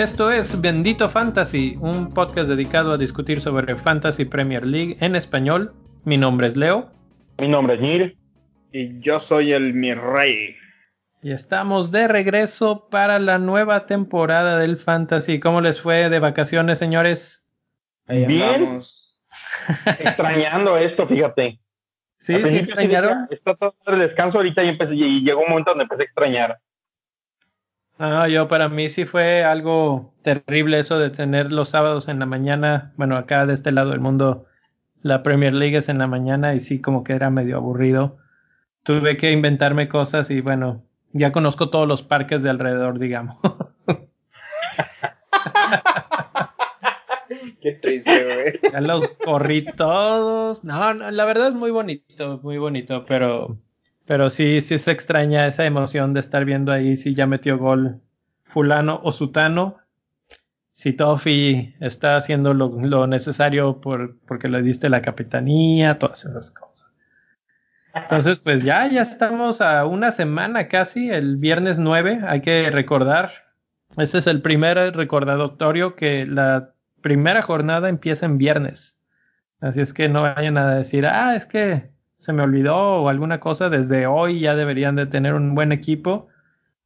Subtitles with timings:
[0.00, 5.74] Esto es Bendito Fantasy, un podcast dedicado a discutir sobre Fantasy Premier League en español.
[6.04, 6.90] Mi nombre es Leo.
[7.38, 8.16] Mi nombre es Nir.
[8.72, 10.56] Y yo soy el mi rey.
[11.22, 15.38] Y estamos de regreso para la nueva temporada del Fantasy.
[15.38, 17.44] ¿Cómo les fue de vacaciones, señores?
[18.08, 18.80] Bien.
[19.98, 21.58] Extrañando esto, fíjate.
[22.18, 23.26] Sí, sí extrañaron.
[23.30, 26.58] Está todo el descanso ahorita y, empecé, y llegó un momento donde empecé a extrañar.
[27.98, 32.26] Ah, yo para mí sí fue algo terrible eso de tener los sábados en la
[32.26, 32.92] mañana.
[32.96, 34.46] Bueno, acá de este lado del mundo
[35.02, 38.18] la Premier League es en la mañana y sí como que era medio aburrido.
[38.82, 40.82] Tuve que inventarme cosas y bueno,
[41.12, 43.36] ya conozco todos los parques de alrededor, digamos.
[47.60, 48.72] Qué triste, güey.
[48.72, 50.64] Ya los corrí todos.
[50.64, 53.58] No, no, la verdad es muy bonito, muy bonito, pero
[54.10, 58.00] pero sí, sí se extraña esa emoción de estar viendo ahí si ya metió gol
[58.42, 59.78] fulano o sutano.
[60.72, 66.90] Si Toffee está haciendo lo, necesario por, porque le diste la capitanía, todas esas cosas.
[67.94, 73.30] Entonces, pues ya, ya estamos a una semana casi, el viernes 9, hay que recordar.
[73.96, 78.98] Este es el primer recordatorio que la primera jornada empieza en viernes.
[79.60, 83.40] Así es que no vayan a decir, ah, es que se me olvidó o alguna
[83.40, 86.28] cosa, desde hoy ya deberían de tener un buen equipo.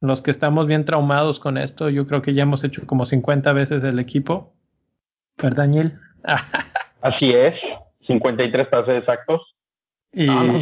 [0.01, 3.51] Los que estamos bien traumados con esto, yo creo que ya hemos hecho como 50
[3.53, 4.53] veces el equipo.
[5.37, 5.99] ¿Verdad, Daniel?
[7.01, 7.55] Así es,
[8.07, 9.55] 53 pases exactos.
[10.11, 10.61] Y, ah,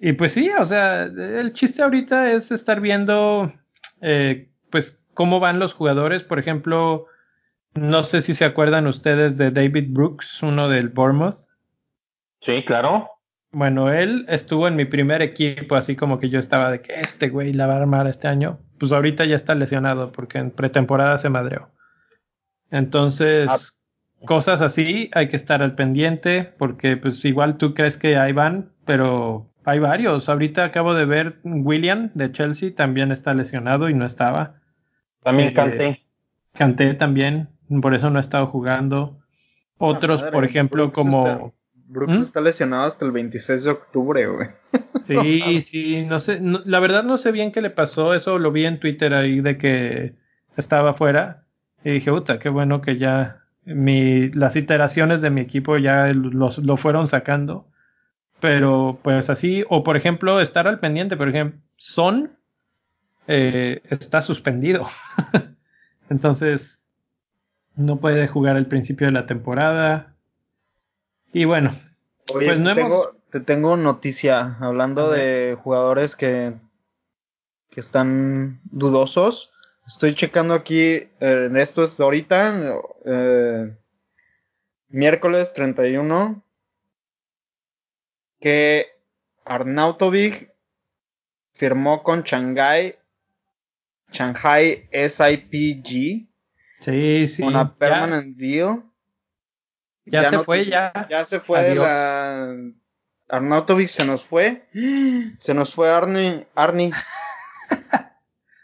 [0.00, 3.52] y pues sí, o sea, el chiste ahorita es estar viendo,
[4.00, 6.24] eh, pues, cómo van los jugadores.
[6.24, 7.06] Por ejemplo,
[7.76, 11.36] no sé si se acuerdan ustedes de David Brooks, uno del Bournemouth.
[12.42, 13.08] Sí, claro.
[13.52, 17.28] Bueno, él estuvo en mi primer equipo, así como que yo estaba de que este
[17.28, 18.58] güey la va a armar este año.
[18.78, 21.70] Pues ahorita ya está lesionado porque en pretemporada se madreó.
[22.70, 24.26] Entonces, ah.
[24.26, 28.72] cosas así hay que estar al pendiente porque pues igual tú crees que ahí van,
[28.84, 30.28] pero hay varios.
[30.28, 34.60] Ahorita acabo de ver William de Chelsea también está lesionado y no estaba.
[35.22, 35.86] También Canté.
[35.88, 36.06] Eh,
[36.52, 37.48] Canté también,
[37.80, 39.18] por eso no ha estado jugando.
[39.78, 41.54] Otros, por ejemplo, como...
[41.88, 42.22] Brooks ¿Mm?
[42.22, 44.48] está lesionado hasta el 26 de octubre, güey.
[45.04, 48.66] Sí, sí, no sé, la verdad no sé bien qué le pasó, eso lo vi
[48.66, 50.16] en Twitter ahí de que
[50.56, 51.44] estaba fuera
[51.84, 56.58] y dije, puta, qué bueno que ya mi, las iteraciones de mi equipo ya los,
[56.58, 57.68] lo fueron sacando,
[58.40, 62.32] pero pues así, o por ejemplo, estar al pendiente, por ejemplo, Son
[63.28, 64.88] eh, está suspendido,
[66.10, 66.80] entonces
[67.76, 70.16] no puede jugar al principio de la temporada,
[71.32, 71.78] y bueno,
[72.26, 76.54] pues no tengo, te tengo noticia hablando de jugadores que,
[77.70, 79.52] que están dudosos.
[79.86, 83.76] Estoy checando aquí, eh, esto es ahorita, eh,
[84.88, 86.42] miércoles 31,
[88.40, 88.86] que
[89.44, 90.50] Arnautovic
[91.52, 92.98] firmó con Shanghai,
[94.10, 96.26] Shanghai SIPG.
[96.76, 97.42] Sí, sí.
[97.42, 98.84] Una permanent deal.
[100.04, 100.92] Ya, se fue, ya.
[101.10, 102.54] Ya se fue la.
[103.28, 104.68] Arnautovic se nos fue.
[105.40, 106.46] Se nos fue Arnie.
[106.54, 106.92] Arnie.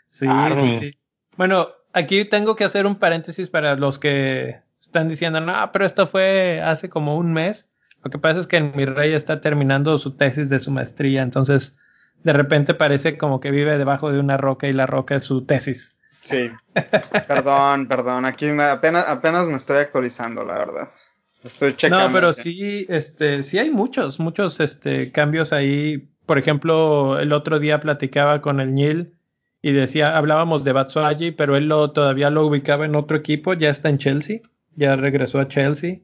[0.08, 0.98] sí, sí, sí.
[1.36, 6.06] Bueno, aquí tengo que hacer un paréntesis para los que están diciendo, no, pero esto
[6.06, 7.68] fue hace como un mes.
[8.04, 11.76] Lo que pasa es que mi rey está terminando su tesis de su maestría, entonces
[12.24, 15.44] de repente parece como que vive debajo de una roca y la roca es su
[15.44, 15.96] tesis.
[16.22, 16.50] Sí.
[17.28, 18.24] perdón, perdón.
[18.24, 20.88] Aquí apenas, apenas me estoy actualizando, la verdad.
[21.44, 22.08] Estoy checando.
[22.08, 26.08] No, pero sí, este, sí hay muchos, muchos este, cambios ahí.
[26.24, 29.12] Por ejemplo, el otro día platicaba con el Nil
[29.60, 33.70] y decía, hablábamos de Batsuagi, pero él lo, todavía lo ubicaba en otro equipo, ya
[33.70, 34.40] está en Chelsea,
[34.76, 35.98] ya regresó a Chelsea.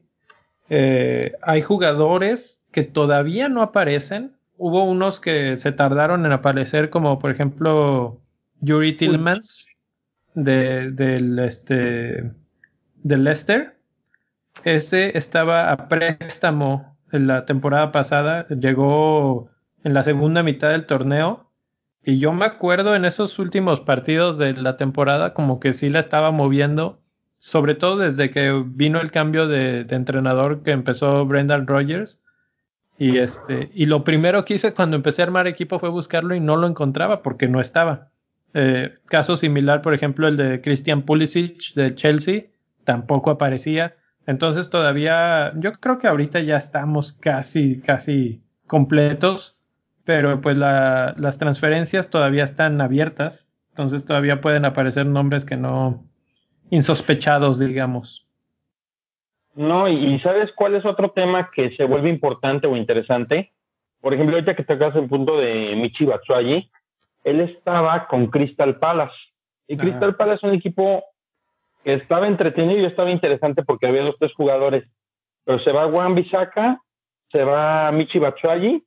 [0.69, 4.35] Eh, hay jugadores que todavía no aparecen.
[4.57, 8.19] Hubo unos que se tardaron en aparecer, como por ejemplo
[8.59, 9.69] Yuri Tillmans
[10.33, 12.31] de, del, este,
[13.03, 13.79] del Leicester
[14.63, 19.49] ese estaba a préstamo en la temporada pasada, llegó
[19.83, 21.49] en la segunda mitad del torneo
[22.03, 25.99] y yo me acuerdo en esos últimos partidos de la temporada como que sí la
[25.99, 26.99] estaba moviendo,
[27.39, 32.19] sobre todo desde que vino el cambio de, entrenador que empezó Brendan Rogers.
[32.97, 36.41] Y este, y lo primero que hice cuando empecé a armar equipo fue buscarlo y
[36.41, 38.09] no lo encontraba porque no estaba.
[38.53, 42.45] Eh, caso similar, por ejemplo, el de Christian Pulisic de Chelsea,
[42.83, 43.95] tampoco aparecía.
[44.25, 49.57] Entonces todavía, yo creo que ahorita ya estamos casi, casi completos,
[50.03, 56.03] pero pues la, las transferencias todavía están abiertas, entonces todavía pueden aparecer nombres que no,
[56.69, 58.27] insospechados, digamos.
[59.55, 63.51] No, y ¿sabes cuál es otro tema que se vuelve importante o interesante?
[63.99, 66.69] Por ejemplo, ahorita que tocas el punto de Michi Batsuagi,
[67.23, 69.15] él estaba con Crystal Palace.
[69.67, 71.03] Y Crystal Palace es un equipo
[71.83, 74.85] que estaba entretenido y estaba interesante porque había los tres jugadores.
[75.43, 76.81] Pero se va Juan Bisaka,
[77.31, 78.83] se va Michi Batsuagi,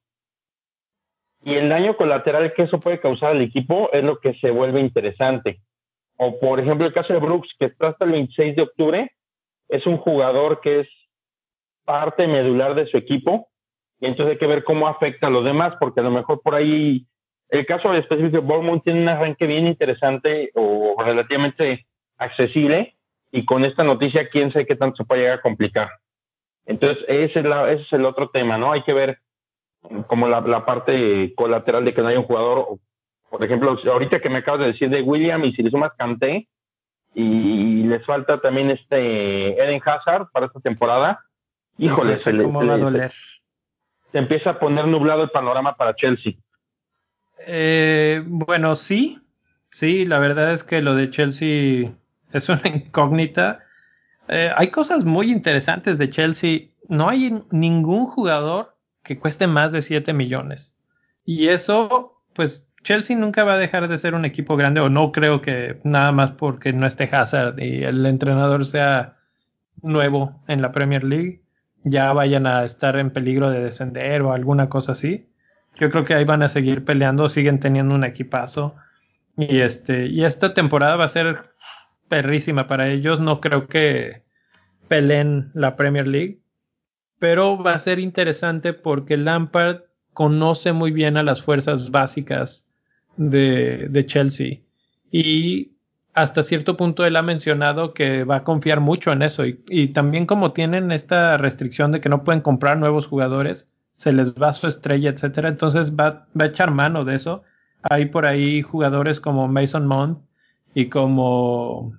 [1.45, 4.81] y el daño colateral que eso puede causar al equipo es lo que se vuelve
[4.81, 5.61] interesante.
[6.17, 9.13] O por ejemplo el caso de Brooks, que está hasta el 26 de octubre,
[9.69, 10.89] es un jugador que es
[11.85, 13.49] parte medular de su equipo,
[13.99, 16.55] y entonces hay que ver cómo afecta a los demás, porque a lo mejor por
[16.55, 17.07] ahí,
[17.53, 22.97] el caso específico de Bournemouth tiene un arranque bien interesante o relativamente accesible,
[23.31, 25.91] y con esta noticia, quién sabe qué tanto se puede llegar a complicar.
[26.65, 28.73] Entonces, ese es, la, ese es el otro tema, ¿no?
[28.73, 29.19] Hay que ver
[30.07, 32.79] como la, la, parte colateral de que no haya un jugador,
[33.29, 36.49] por ejemplo, ahorita que me acabas de decir de William y si le sumas Canté,
[37.15, 41.21] y les falta también este Eden Hazard para esta temporada,
[41.77, 42.45] híjole, se, le,
[43.11, 46.33] Se, empieza a poner nublado el panorama para Chelsea.
[47.47, 49.21] Eh, bueno, sí,
[49.71, 51.93] sí, la verdad es que lo de Chelsea
[52.33, 53.61] es una incógnita.
[54.29, 56.69] Eh, hay cosas muy interesantes de Chelsea.
[56.89, 60.77] No hay ningún jugador que cueste más de 7 millones.
[61.25, 65.13] Y eso, pues Chelsea nunca va a dejar de ser un equipo grande, o no
[65.13, 69.17] creo que nada más porque no esté Hazard y el entrenador sea
[69.83, 71.43] nuevo en la Premier League,
[71.85, 75.29] ya vayan a estar en peligro de descender o alguna cosa así.
[75.79, 78.75] Yo creo que ahí van a seguir peleando, siguen teniendo un equipazo.
[79.37, 81.53] Y este, y esta temporada va a ser
[82.09, 83.21] perrísima para ellos.
[83.21, 84.23] No creo que
[84.89, 86.41] peleen la Premier League.
[87.19, 89.83] Pero va a ser interesante porque Lampard
[90.13, 92.67] conoce muy bien a las fuerzas básicas
[93.17, 94.59] de, Chelsea.
[95.11, 95.73] Y
[96.15, 99.45] hasta cierto punto él ha mencionado que va a confiar mucho en eso.
[99.47, 104.35] Y, también como tienen esta restricción de que no pueden comprar nuevos jugadores, se les
[104.35, 105.49] va su estrella, etcétera.
[105.49, 107.43] Entonces va, va a echar mano de eso.
[107.83, 110.19] Hay por ahí jugadores como Mason Mount
[110.75, 111.93] y como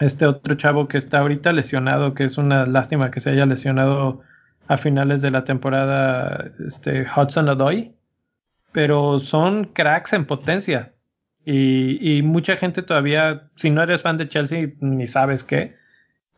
[0.00, 4.20] este otro chavo que está ahorita lesionado, que es una lástima que se haya lesionado
[4.66, 7.94] a finales de la temporada, este Hudson Adoy
[8.74, 10.92] pero son cracks en potencia.
[11.46, 15.76] Y, mucha gente todavía, si no eres fan de Chelsea, ni sabes qué.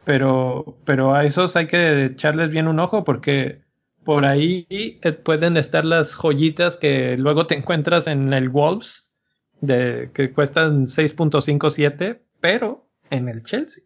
[0.04, 3.62] Pero, pero a esos hay que echarles bien un ojo porque
[4.06, 9.10] por ahí eh, pueden estar las joyitas que luego te encuentras en el Wolves,
[9.60, 13.82] de, que cuestan 6.57, pero en el Chelsea.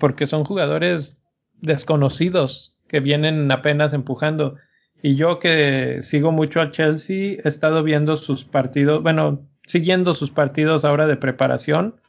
[0.00, 1.18] Porque son jugadores
[1.54, 4.56] desconocidos que vienen apenas empujando.
[5.02, 10.32] Y yo que sigo mucho a Chelsea, he estado viendo sus partidos, bueno, siguiendo sus
[10.32, 12.00] partidos ahora de preparación.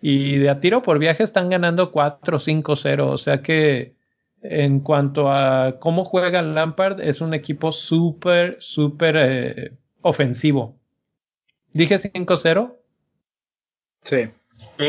[0.00, 3.02] Y de a tiro por viaje están ganando 4-5-0.
[3.02, 3.97] O sea que
[4.42, 10.78] en cuanto a cómo juega Lampard, es un equipo súper, súper eh, ofensivo.
[11.72, 12.74] ¿Dije 5-0?
[14.04, 14.30] Sí.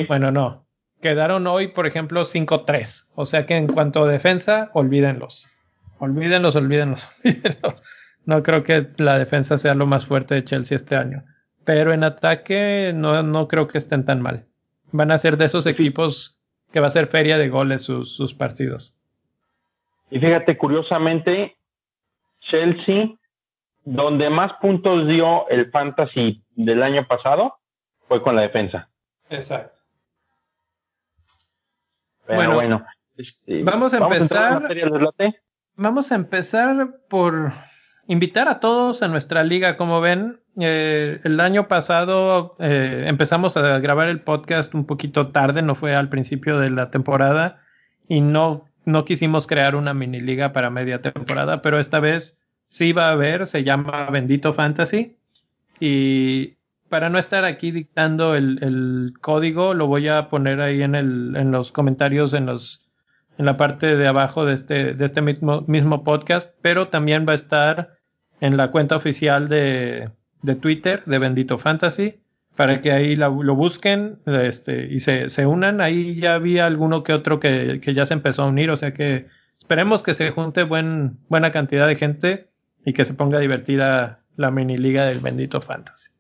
[0.08, 0.66] Bueno, no.
[1.02, 3.08] Quedaron hoy, por ejemplo, 5-3.
[3.16, 5.48] O sea que en cuanto a defensa, olvídenlos.
[5.98, 7.84] Olvídenlos, olvídenlos, olvídenlos.
[8.26, 11.24] No creo que la defensa sea lo más fuerte de Chelsea este año.
[11.66, 14.46] Pero en ataque no, no creo que estén tan mal.
[14.92, 18.34] Van a ser de esos equipos que va a ser feria de goles sus, sus
[18.34, 18.99] partidos.
[20.12, 21.58] Y fíjate, curiosamente,
[22.42, 23.10] Chelsea,
[23.84, 27.56] donde más puntos dio el fantasy del año pasado,
[28.08, 28.90] fue con la defensa.
[29.30, 29.82] Exacto.
[32.28, 32.86] bueno, bueno
[33.20, 34.64] este, vamos a empezar.
[35.76, 37.54] Vamos a empezar por
[38.08, 39.76] invitar a todos a nuestra liga.
[39.76, 45.62] Como ven, eh, el año pasado eh, empezamos a grabar el podcast un poquito tarde,
[45.62, 47.60] no fue al principio de la temporada
[48.08, 52.92] y no, no quisimos crear una mini liga para media temporada, pero esta vez sí
[52.92, 55.18] va a haber, se llama Bendito Fantasy.
[55.80, 56.58] Y
[56.90, 61.36] para no estar aquí dictando el, el código, lo voy a poner ahí en, el,
[61.38, 62.86] en los comentarios, en los
[63.40, 67.32] en la parte de abajo de este, de este mismo, mismo podcast, pero también va
[67.32, 67.98] a estar
[68.42, 70.10] en la cuenta oficial de,
[70.42, 72.19] de Twitter de Bendito Fantasy
[72.60, 75.80] para que ahí lo busquen este, y se, unan.
[75.80, 79.28] Ahí ya había alguno que otro que, ya se empezó a unir, o sea que
[79.58, 82.50] esperemos que se junte buen, buena cantidad de gente
[82.84, 86.12] y que se ponga divertida la mini liga del Bendito Fantasy.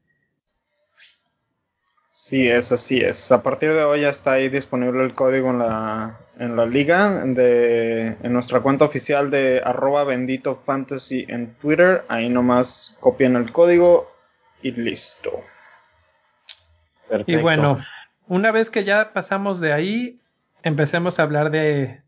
[2.10, 3.34] Sí, es así es.
[3.34, 7.22] A partir de hoy ya está ahí disponible el código en la, en la liga,
[7.26, 12.06] de, en nuestra cuenta oficial de arroba bendito fantasy en Twitter.
[12.08, 14.10] Ahí nomás copian el código
[14.62, 15.44] y listo.
[17.26, 17.80] Y bueno,
[18.28, 20.20] una vez que ya pasamos de ahí,
[20.64, 22.02] empecemos a hablar de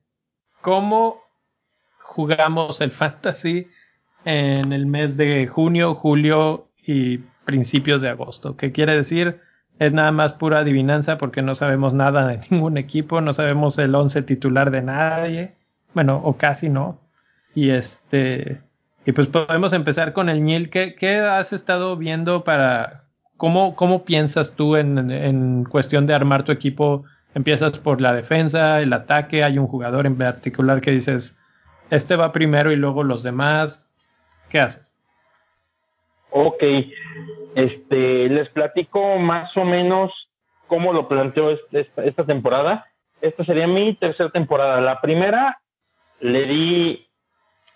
[0.61, 1.21] cómo
[1.99, 3.67] jugamos el fantasy
[4.25, 8.55] en el mes de junio, julio y principios de agosto.
[8.57, 9.39] ¿Qué quiere decir?
[9.79, 13.95] Es nada más pura adivinanza porque no sabemos nada de ningún equipo, no sabemos el
[13.95, 15.55] once titular de nadie,
[15.93, 16.99] bueno, o casi no.
[17.55, 18.61] Y este,
[19.05, 20.69] y pues podemos empezar con el Nil.
[20.69, 23.05] ¿Qué, qué has estado viendo para
[23.41, 27.05] ¿Cómo, cómo piensas tú en, en, cuestión de armar tu equipo?
[27.33, 29.43] ¿Empiezas por la defensa, el ataque?
[29.43, 31.39] ¿Hay un jugador en particular que dices,
[31.89, 33.83] este va primero y luego los demás?
[34.47, 34.99] ¿Qué haces?
[36.29, 36.61] Ok,
[37.55, 40.11] este, les platico más o menos
[40.67, 42.85] cómo lo planteo esta, esta temporada.
[43.21, 44.79] Esta sería mi tercera temporada.
[44.81, 45.59] La primera
[46.19, 47.07] le di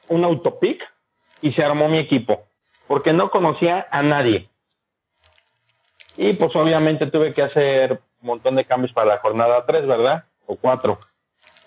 [0.10, 0.79] un autopic
[1.41, 2.43] y se armó mi equipo,
[2.86, 4.45] porque no conocía a nadie
[6.17, 10.25] y pues obviamente tuve que hacer un montón de cambios para la jornada 3, ¿verdad?
[10.45, 10.98] O 4.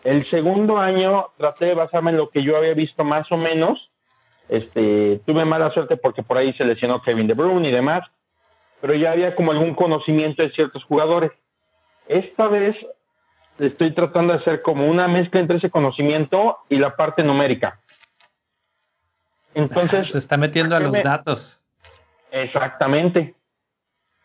[0.05, 3.91] El segundo año traté de basarme en lo que yo había visto más o menos.
[4.49, 8.09] Este, tuve mala suerte porque por ahí se lesionó Kevin De Bruyne y demás,
[8.81, 11.33] pero ya había como algún conocimiento de ciertos jugadores.
[12.07, 12.77] Esta vez
[13.59, 17.81] estoy tratando de hacer como una mezcla entre ese conocimiento y la parte numérica.
[19.55, 20.11] Entonces.
[20.13, 21.63] Se está metiendo a los datos.
[22.31, 23.35] Exactamente.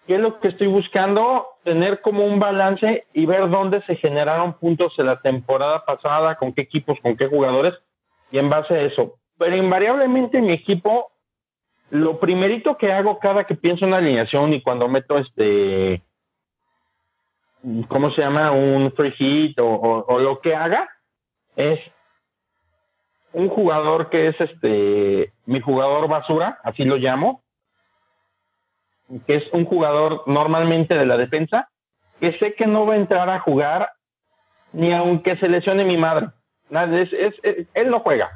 [0.07, 1.47] ¿Qué es lo que estoy buscando?
[1.63, 6.53] Tener como un balance y ver dónde se generaron puntos en la temporada pasada, con
[6.53, 7.73] qué equipos, con qué jugadores,
[8.31, 9.15] y en base a eso.
[9.37, 11.11] Pero invariablemente mi equipo,
[11.89, 16.01] lo primerito que hago cada que pienso en una alineación y cuando meto este,
[17.87, 18.51] ¿cómo se llama?
[18.51, 20.89] Un free hit o, o lo que haga,
[21.55, 21.79] es
[23.31, 27.42] un jugador que es este, mi jugador basura, así lo llamo,
[29.25, 31.69] que es un jugador normalmente de la defensa,
[32.19, 33.89] que sé que no va a entrar a jugar
[34.71, 36.27] ni aunque se lesione mi madre.
[36.71, 37.35] Es,
[37.73, 38.31] él no juega.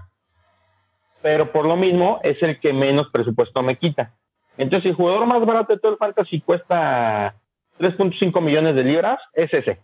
[1.22, 4.14] Pero por lo mismo es el que menos presupuesto me quita.
[4.58, 7.36] Entonces, el jugador más barato de todo el fantasy cuesta
[7.80, 9.80] 3.5 millones de libras, es ese.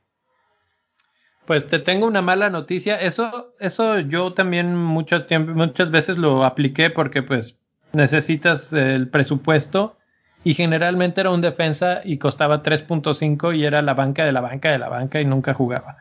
[1.46, 3.00] Pues te tengo una mala noticia.
[3.00, 7.60] Eso, eso yo también muchas, muchas veces lo apliqué porque pues
[7.92, 9.98] necesitas el presupuesto
[10.44, 14.72] y generalmente era un defensa y costaba 3.5 y era la banca de la banca
[14.72, 15.98] de la banca y nunca jugaba.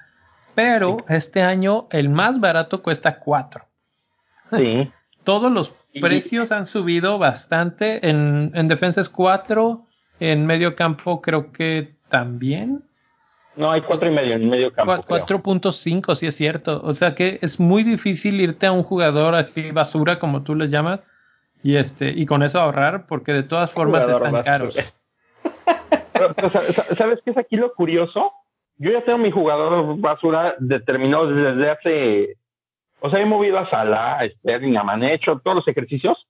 [0.55, 3.65] Pero este año el más barato cuesta 4.
[4.57, 4.91] Sí.
[5.25, 8.07] Todos los precios han subido bastante.
[8.09, 9.87] En, en defensas 4,
[10.21, 12.83] en medio campo creo que también.
[13.55, 14.93] No, hay 4 y medio en medio campo.
[15.07, 16.81] 4.5, sí es cierto.
[16.85, 20.71] O sea que es muy difícil irte a un jugador así basura, como tú les
[20.71, 21.01] llamas,
[21.63, 24.77] y este y con eso ahorrar porque de todas formas están caros.
[26.99, 28.33] ¿Sabes qué es aquí lo curioso?
[28.77, 32.37] Yo ya tengo mi jugador basura determinado desde hace,
[33.01, 36.27] o sea, he movido a Salah, a Sterling, a Mané, hecho todos los ejercicios,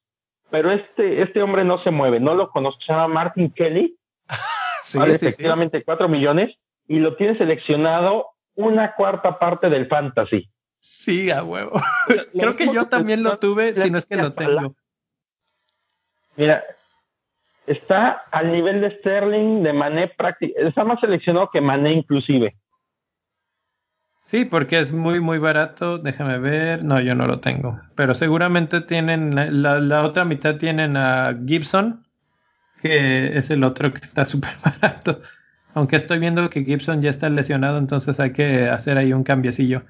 [0.50, 3.96] pero este este hombre no se mueve, no lo conozco, se llama Martin Kelly.
[4.82, 6.54] sí, efectivamente 4 millones
[6.88, 10.48] y lo tiene seleccionado una cuarta parte del fantasy.
[10.80, 11.80] Sí, a huevo.
[12.38, 14.74] Creo que yo también lo tuve, si no es que lo tengo.
[16.36, 16.64] Mira,
[17.66, 22.54] está al nivel de Sterling, de Mané práctico, está más seleccionado que Mané inclusive.
[24.24, 25.98] Sí, porque es muy, muy barato.
[25.98, 26.84] Déjame ver.
[26.84, 27.80] No, yo no lo tengo.
[27.96, 32.06] Pero seguramente tienen, la, la otra mitad tienen a Gibson,
[32.80, 35.20] que es el otro que está súper barato.
[35.74, 39.82] Aunque estoy viendo que Gibson ya está lesionado, entonces hay que hacer ahí un cambiecillo.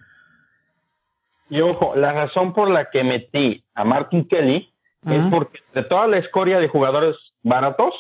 [1.51, 4.72] Y ojo, la razón por la que metí a Martin Kelly
[5.07, 7.95] es porque de toda la escoria de jugadores baratos,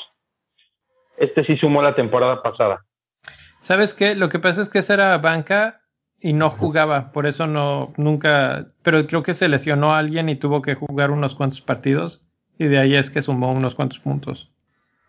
[1.16, 2.84] este sí sumó la temporada pasada.
[3.60, 4.14] ¿Sabes qué?
[4.14, 5.80] Lo que pasa es que esa era banca
[6.20, 10.36] y no jugaba, por eso no, nunca, pero creo que se lesionó a alguien y
[10.36, 12.24] tuvo que jugar unos cuantos partidos
[12.58, 14.52] y de ahí es que sumó unos cuantos puntos.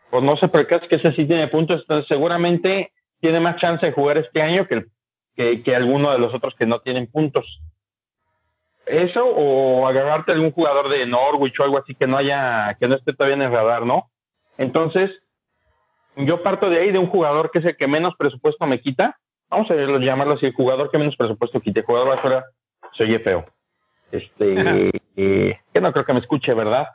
[0.10, 3.58] Pues no sé por qué es que ese sí tiene puntos, entonces seguramente tiene más
[3.58, 4.86] chance de jugar este año que,
[5.36, 7.60] que, que alguno de los otros que no tienen puntos
[8.86, 12.88] eso o agarrarte a algún jugador de Norwich o algo así que no haya, que
[12.88, 14.10] no esté todavía en el radar, ¿no?
[14.58, 15.12] Entonces,
[16.16, 19.18] yo parto de ahí de un jugador que es el que menos presupuesto me quita.
[19.50, 21.82] Vamos a llamarlo así, el jugador que menos presupuesto quite.
[21.82, 22.46] El jugador basura
[22.98, 23.46] se oye feo.
[24.12, 26.88] Este, eh, que no creo que me escuche, ¿verdad?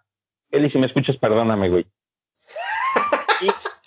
[0.51, 1.87] Eli, si me escuchas, perdóname, güey.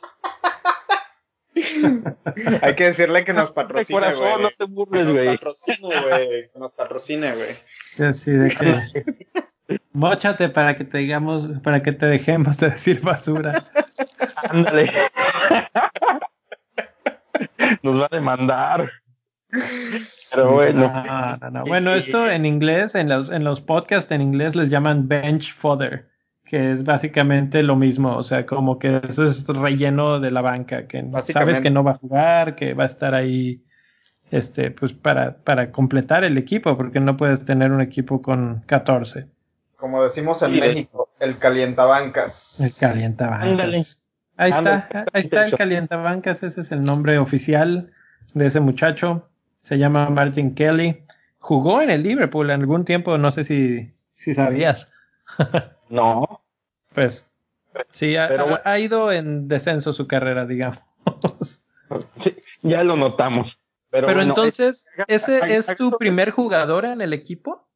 [2.61, 4.41] Hay que decirle que nos patrocine, güey.
[4.41, 5.25] No te burles, güey.
[5.25, 6.49] Nos patrocine, güey.
[6.51, 8.09] Que nos patrocine, güey.
[8.09, 9.79] Así de que...
[9.93, 13.63] Móchate para que te digamos, para que te dejemos de decir basura.
[14.49, 14.91] Ándale.
[17.81, 18.91] Nos va a demandar.
[20.31, 20.91] Pero bueno.
[21.65, 26.11] Bueno, esto en inglés, en los, en los podcasts en inglés les llaman bench fodder
[26.51, 30.86] que es básicamente lo mismo, o sea, como que eso es relleno de la banca,
[30.86, 33.63] que sabes que no va a jugar, que va a estar ahí,
[34.31, 39.27] este, pues para, para completar el equipo, porque no puedes tener un equipo con 14.
[39.77, 42.60] Como decimos en México, el calientabancas.
[42.60, 44.12] El calientabancas.
[44.36, 47.93] Ahí está, ahí está el calientabancas, ese es el nombre oficial
[48.34, 49.29] de ese muchacho,
[49.62, 51.05] se llama Martin Kelly.
[51.39, 54.89] Jugó en el Liverpool en algún tiempo, no sé si, si sabías.
[55.89, 56.40] no.
[56.93, 57.31] Pues
[57.89, 60.81] sí, ha, ido en descenso su carrera, digamos.
[62.62, 63.57] ya lo notamos.
[63.89, 67.67] Pero, entonces, ¿ese es tu primer jugador en el equipo?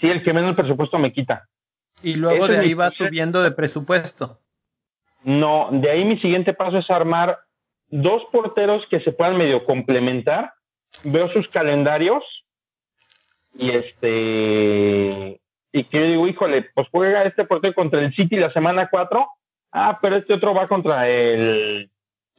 [0.00, 1.48] Sí, el que menos presupuesto me quita.
[2.02, 4.40] Y luego de ahí va subiendo de presupuesto.
[5.24, 7.38] No, de ahí mi siguiente paso es armar
[7.88, 10.52] dos porteros que se puedan medio complementar.
[11.02, 12.22] Veo sus calendarios
[13.54, 15.40] y este
[15.72, 19.26] y que yo digo, híjole, pues juega este portero contra el City la semana 4,
[19.72, 21.90] ah, pero este otro va contra el,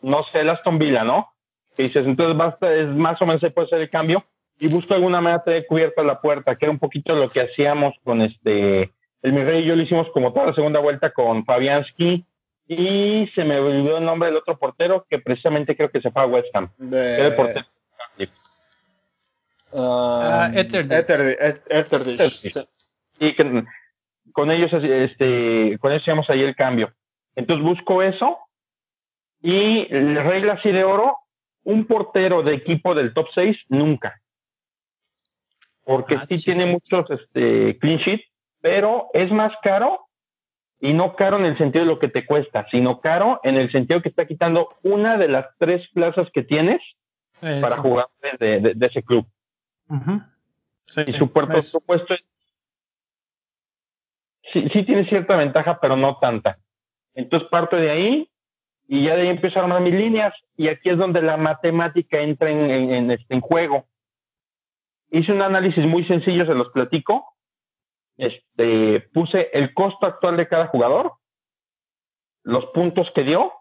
[0.01, 1.31] no sé, el Aston Villa, ¿no?
[1.77, 4.23] Y dices, entonces basta, es más o menos se puede hacer el cambio
[4.59, 7.93] y busco alguna manera de cubierta la puerta, que era un poquito lo que hacíamos
[8.03, 11.45] con este, el mi rey y yo lo hicimos como toda la segunda vuelta con
[11.45, 12.25] Fabianski
[12.67, 16.21] y se me olvidó el nombre del otro portero que precisamente creo que se fue
[16.21, 16.69] a West Ham.
[16.91, 17.65] Era el portero.
[19.71, 20.49] Uh,
[23.19, 23.35] y
[24.31, 26.93] con ellos, este, con eso hacíamos ahí el cambio.
[27.35, 28.37] Entonces busco eso
[29.41, 31.15] y regla así de oro,
[31.63, 34.21] un portero de equipo del top 6 nunca.
[35.83, 38.21] Porque ah, sí tiene muchos este, clean sheet,
[38.61, 40.05] pero es más caro
[40.79, 43.71] y no caro en el sentido de lo que te cuesta, sino caro en el
[43.71, 46.81] sentido que está quitando una de las tres plazas que tienes
[47.39, 48.07] para jugar
[48.39, 49.25] de, ese club.
[51.07, 52.21] y su presupuesto es
[54.53, 56.59] sí, tiene cierta ventaja, pero no tanta.
[57.13, 58.29] Entonces parto de ahí
[58.87, 62.19] y ya de ahí empiezo a armar mis líneas y aquí es donde la matemática
[62.19, 63.85] entra en, en, este, en juego.
[65.11, 67.35] Hice un análisis muy sencillo, se los platico.
[68.17, 71.13] Este, puse el costo actual de cada jugador,
[72.43, 73.53] los puntos que dio,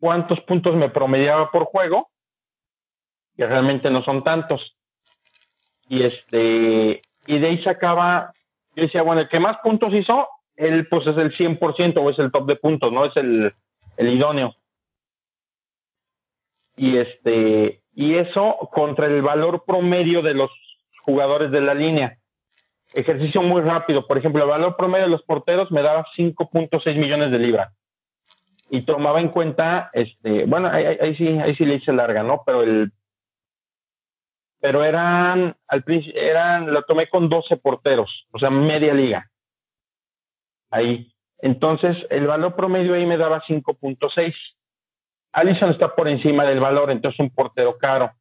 [0.00, 2.10] cuántos puntos me promediaba por juego,
[3.36, 4.76] que realmente no son tantos.
[5.88, 8.32] Y este, y de ahí sacaba
[8.78, 12.18] yo decía, bueno, el que más puntos hizo, él pues es el 100% o es
[12.20, 13.04] el top de puntos, ¿no?
[13.04, 13.52] Es el,
[13.96, 14.54] el idóneo.
[16.76, 20.50] Y este, y eso contra el valor promedio de los
[21.02, 22.18] jugadores de la línea.
[22.94, 24.06] Ejercicio muy rápido.
[24.06, 27.74] Por ejemplo, el valor promedio de los porteros me daba 5.6 millones de libras.
[28.70, 32.42] Y tomaba en cuenta, este, bueno, ahí, sí, ahí sí le hice larga, ¿no?
[32.46, 32.92] Pero el
[34.60, 39.30] pero eran, al principio, eran, lo tomé con 12 porteros, o sea, media liga.
[40.70, 41.12] Ahí.
[41.40, 44.34] Entonces, el valor promedio ahí me daba 5.6.
[45.32, 48.12] Allison está por encima del valor, entonces un portero caro.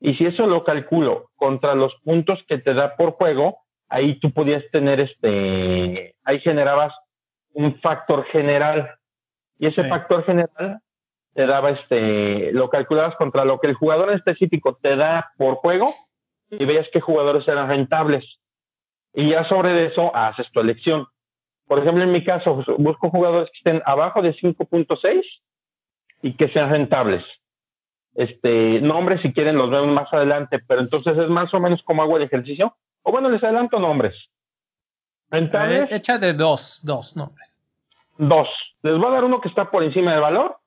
[0.00, 3.58] Y si eso lo calculo contra los puntos que te da por juego,
[3.88, 6.94] ahí tú podías tener este, ahí generabas
[7.52, 8.94] un factor general.
[9.58, 10.80] Y ese factor general
[11.34, 15.86] te daba este, lo calculabas contra lo que el jugador específico te da por juego
[16.50, 18.24] y veías qué jugadores eran rentables.
[19.12, 21.06] Y ya sobre eso haces tu elección.
[21.66, 25.22] Por ejemplo, en mi caso, busco jugadores que estén abajo de 5.6
[26.22, 27.24] y que sean rentables.
[28.14, 32.02] Este, nombres si quieren los vemos más adelante, pero entonces es más o menos como
[32.02, 32.76] hago el ejercicio.
[33.02, 34.14] O bueno, les adelanto nombres.
[35.30, 35.90] Rentables.
[35.90, 37.62] Echa de dos, dos nombres.
[38.18, 38.48] Dos.
[38.82, 40.58] Les voy a dar uno que está por encima del valor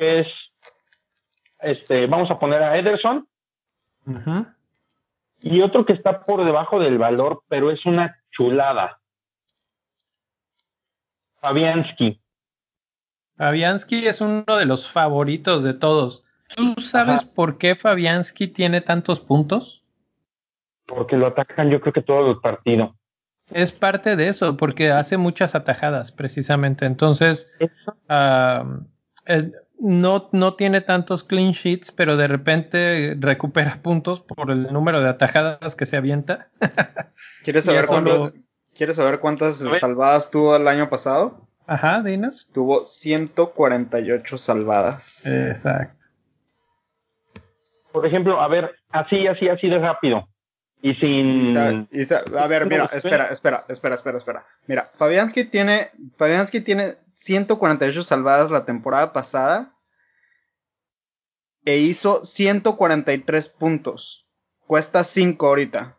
[0.00, 0.26] es,
[1.60, 3.28] este, vamos a poner a Ederson.
[5.42, 9.00] Y otro que está por debajo del valor, pero es una chulada.
[11.40, 12.20] Fabianski.
[13.36, 16.24] Fabianski es uno de los favoritos de todos.
[16.56, 19.84] ¿Tú sabes por qué Fabianski tiene tantos puntos?
[20.86, 22.96] Porque lo atacan yo creo que todo el partido.
[23.52, 26.86] Es parte de eso, porque hace muchas atajadas, precisamente.
[26.86, 27.50] Entonces,
[29.80, 35.08] no, no tiene tantos clean sheets, pero de repente recupera puntos por el número de
[35.08, 36.48] atajadas que se avienta.
[37.44, 38.32] ¿Quieres saber, cuántas,
[38.76, 41.46] ¿quieres saber cuántas salvadas tuvo el año pasado?
[41.66, 42.50] Ajá, dinos.
[42.52, 45.24] Tuvo 148 salvadas.
[45.26, 46.06] Exacto.
[47.92, 50.28] Por ejemplo, a ver, así, así, así de rápido.
[50.82, 51.56] Y sin.
[51.56, 54.46] a ver, mira, espera, espera, espera, espera, espera.
[54.66, 59.74] Mira, Fabianski tiene, Fabianski tiene 148 salvadas la temporada pasada
[61.64, 64.26] e hizo 143 puntos.
[64.66, 65.96] Cuesta 5 ahorita.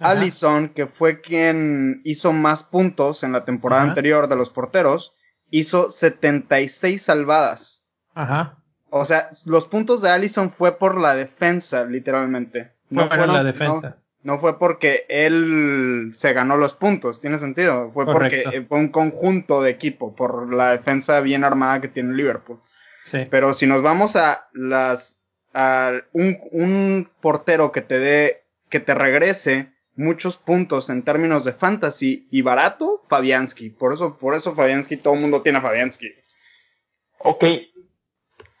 [0.00, 5.14] Allison, que fue quien hizo más puntos en la temporada anterior de los porteros,
[5.50, 7.84] hizo 76 salvadas.
[8.14, 8.58] Ajá.
[8.90, 12.72] O sea, los puntos de Allison fue por la defensa, literalmente.
[12.90, 13.88] no fue la defensa.
[13.90, 14.01] No,
[14.38, 17.90] fue porque él se ganó los puntos, tiene sentido.
[17.92, 22.60] Fue porque fue un conjunto de equipo, por la defensa bien armada que tiene Liverpool.
[23.04, 23.26] Sí.
[23.30, 25.18] Pero si nos vamos a las
[25.54, 31.52] a un, un portero que te dé, que te regrese muchos puntos en términos de
[31.52, 33.70] fantasy y barato, Fabianski.
[33.70, 36.08] Por eso, por eso Fabianski, todo el mundo tiene a Fabianski.
[37.18, 37.44] Ok.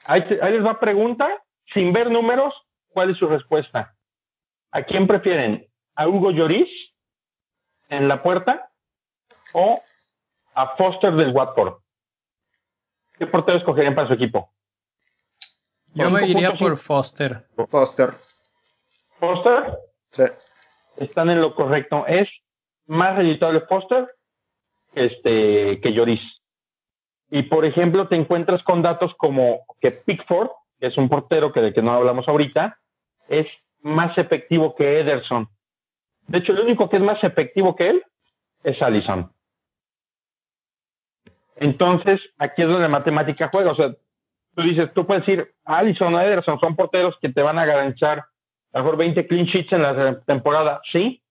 [0.06, 1.28] Ahí, les va pregunta.
[1.72, 2.52] Sin ver números,
[2.88, 3.94] ¿cuál es su respuesta?
[4.72, 5.66] ¿A quién prefieren?
[5.94, 6.68] ¿A Hugo Lloris
[7.88, 8.70] en la puerta
[9.52, 9.82] o
[10.54, 11.74] a Foster del Watford?
[13.18, 14.50] ¿Qué portero escogerían para su equipo?
[15.94, 17.46] Yo me iría por Foster.
[17.70, 18.14] Foster.
[19.18, 19.78] ¿Foster?
[20.10, 20.24] Sí
[20.96, 22.06] están en lo correcto.
[22.06, 22.28] Es
[22.86, 24.08] más reditable Foster
[24.94, 26.20] este, que Lloris.
[27.30, 31.60] Y por ejemplo, te encuentras con datos como que Pickford, que es un portero que
[31.60, 32.78] de que no hablamos ahorita,
[33.28, 33.46] es
[33.82, 35.48] más efectivo que Ederson.
[36.26, 38.04] De hecho, el único que es más efectivo que él
[38.64, 39.30] es Allison.
[41.56, 43.72] Entonces, aquí es donde matemática juega.
[43.72, 43.94] O sea,
[44.54, 48.24] tú dices, tú puedes decir, Allison o Ederson son porteros que te van a garantizar
[48.72, 51.22] a lo mejor 20 clean sheets en la temporada, sí,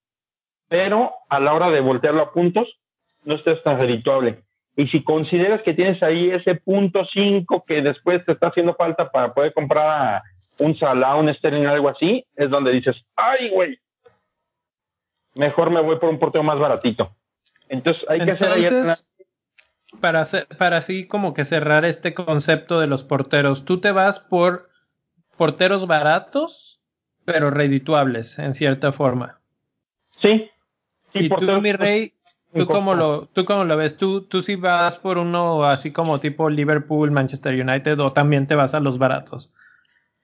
[0.67, 2.79] pero a la hora de voltearlo a puntos,
[3.25, 4.43] no estés tan redituable.
[4.75, 9.11] Y si consideras que tienes ahí ese punto 5 que después te está haciendo falta
[9.11, 10.21] para poder comprar
[10.62, 13.80] un Salah, un Sterling, algo así, es donde dices, ay, güey,
[15.36, 17.15] mejor me voy por un porteo más baratito.
[17.69, 18.65] Entonces hay que hacer ahí
[20.00, 24.19] para, hacer, para así como que cerrar este concepto de los porteros, ¿tú te vas
[24.19, 24.69] por
[25.38, 26.82] porteros baratos
[27.26, 29.39] pero redituables en cierta forma.
[30.21, 30.50] Sí.
[31.13, 32.13] y tú, mi rey,
[32.54, 33.97] ¿tú cómo, lo, ¿tú cómo lo ves?
[33.97, 38.56] ¿Tú, ¿Tú sí vas por uno así como tipo Liverpool, Manchester United o también te
[38.56, 39.52] vas a los baratos?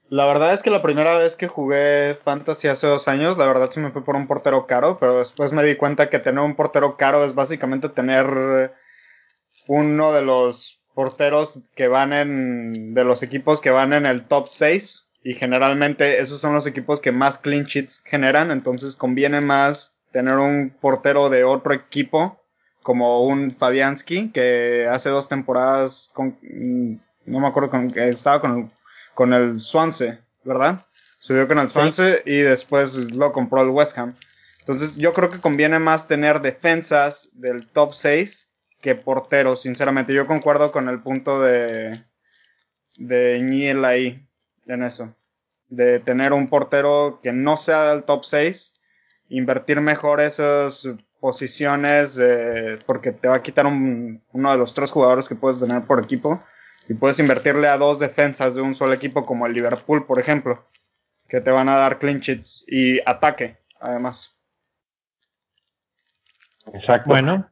[0.10, 3.70] La verdad es que la primera vez que jugué Fantasy hace dos años, la verdad
[3.70, 6.56] sí me fui por un portero caro, pero después me di cuenta que tener un
[6.56, 8.72] portero caro es básicamente tener
[9.68, 14.48] uno de los porteros que van en, de los equipos que van en el top
[14.48, 19.94] 6 y generalmente esos son los equipos que más clean sheets generan, entonces conviene más
[20.14, 22.42] tener un portero de otro equipo
[22.82, 28.58] como un Fabianski que hace dos temporadas mm, no me acuerdo con que estaba con
[28.58, 28.72] el,
[29.18, 30.86] con el Swansea, ¿verdad?
[31.18, 34.14] Subió con el Swansea y después lo compró el West Ham.
[34.60, 38.48] Entonces yo creo que conviene más tener defensas del top 6
[38.80, 40.14] que porteros, sinceramente.
[40.14, 42.00] Yo concuerdo con el punto de
[42.96, 44.24] de Niel ahí
[44.68, 45.12] en eso
[45.68, 48.72] de tener un portero que no sea del top 6,
[49.30, 50.88] invertir mejor esas
[51.20, 52.22] posiciones
[52.86, 56.40] porque te va a quitar uno de los tres jugadores que puedes tener por equipo
[56.90, 60.66] y puedes invertirle a dos defensas de un solo equipo como el Liverpool, por ejemplo,
[61.28, 64.34] que te van a dar clean sheets y ataque, además.
[66.74, 67.10] Exacto.
[67.10, 67.50] Bueno,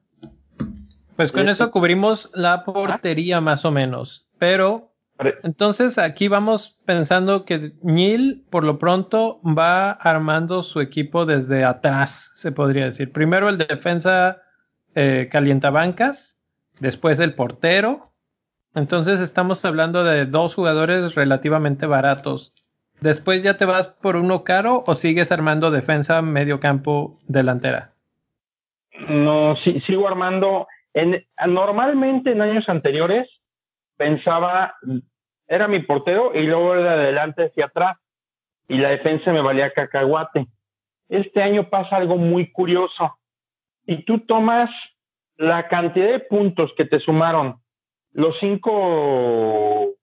[1.15, 4.95] pues con eso cubrimos la portería más o menos, pero
[5.43, 12.31] entonces aquí vamos pensando que Neil por lo pronto va armando su equipo desde atrás,
[12.35, 13.11] se podría decir.
[13.11, 14.41] Primero el defensa
[14.93, 16.37] eh, calientabancas,
[16.79, 18.13] después el portero.
[18.75, 22.53] Entonces estamos hablando de dos jugadores relativamente baratos.
[22.99, 27.93] Después ya te vas por uno caro o sigues armando defensa, medio campo, delantera.
[29.07, 30.67] No, sí, sigo armando.
[30.93, 33.29] En, normalmente en años anteriores
[33.97, 34.75] pensaba,
[35.47, 37.97] era mi portero y luego de adelante hacia atrás
[38.67, 40.47] y la defensa me valía cacahuate.
[41.07, 43.17] Este año pasa algo muy curioso
[43.85, 44.69] y tú tomas
[45.37, 47.61] la cantidad de puntos que te sumaron
[48.15, 49.93] los cinco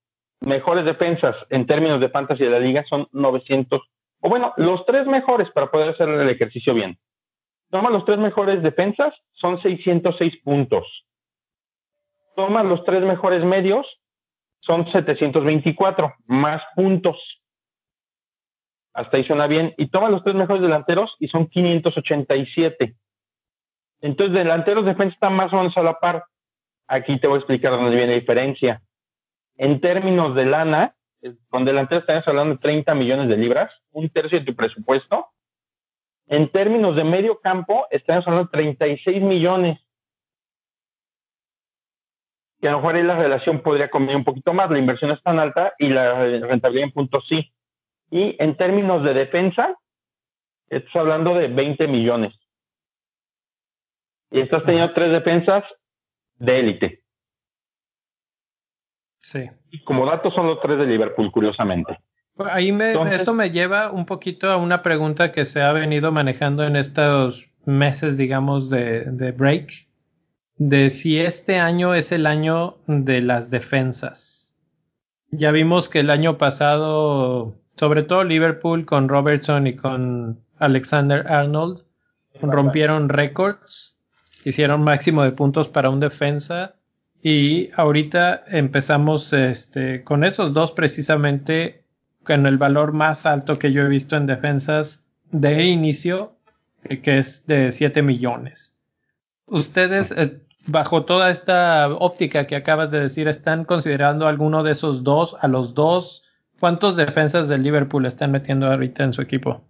[0.40, 3.80] mejores defensas en términos de fantasy de la liga son 900,
[4.20, 6.98] o bueno, los tres mejores para poder hacer el ejercicio bien.
[7.70, 10.86] Toma los tres mejores defensas, son 606 puntos.
[12.36, 13.86] Toma los tres mejores medios,
[14.60, 17.16] son 724, más puntos.
[18.92, 19.72] Hasta ahí suena bien.
[19.78, 22.94] Y toma los tres mejores delanteros y son 587.
[24.02, 26.24] Entonces, delanteros defensa están más o menos a la par.
[26.92, 28.82] Aquí te voy a explicar dónde viene la diferencia.
[29.56, 30.94] En términos de lana,
[31.48, 35.28] con delantero estamos hablando de 30 millones de libras, un tercio de tu presupuesto.
[36.26, 39.78] En términos de medio campo, estamos hablando de 36 millones.
[42.60, 45.22] Que a lo mejor ahí la relación podría convenir un poquito más, la inversión es
[45.22, 47.52] tan alta y la rentabilidad en puntos sí.
[48.10, 49.76] Y en términos de defensa,
[50.68, 52.34] estás hablando de 20 millones.
[54.30, 55.64] Y estás teniendo tres defensas
[56.42, 57.02] de élite.
[59.20, 59.48] Sí.
[59.84, 61.98] Como datos son los tres de Liverpool, curiosamente.
[62.34, 66.10] Pues ahí me, esto me lleva un poquito a una pregunta que se ha venido
[66.10, 69.86] manejando en estos meses, digamos, de, de break,
[70.56, 74.56] de si este año es el año de las defensas.
[75.30, 81.84] Ya vimos que el año pasado, sobre todo Liverpool con Robertson y con Alexander Arnold,
[82.40, 83.96] rompieron récords,
[84.44, 86.74] hicieron máximo de puntos para un defensa
[87.22, 91.84] y ahorita empezamos este, con esos dos precisamente
[92.24, 96.36] con el valor más alto que yo he visto en defensas de inicio,
[96.84, 98.74] eh, que es de 7 millones.
[99.46, 105.02] Ustedes, eh, bajo toda esta óptica que acabas de decir, ¿están considerando alguno de esos
[105.02, 106.22] dos, a los dos?
[106.60, 109.64] ¿Cuántos defensas del Liverpool están metiendo ahorita en su equipo?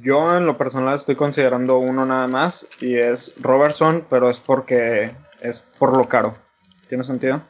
[0.00, 5.14] Yo en lo personal estoy considerando uno nada más y es Robertson, pero es porque
[5.40, 6.34] es por lo caro.
[6.88, 7.42] ¿Tiene sentido?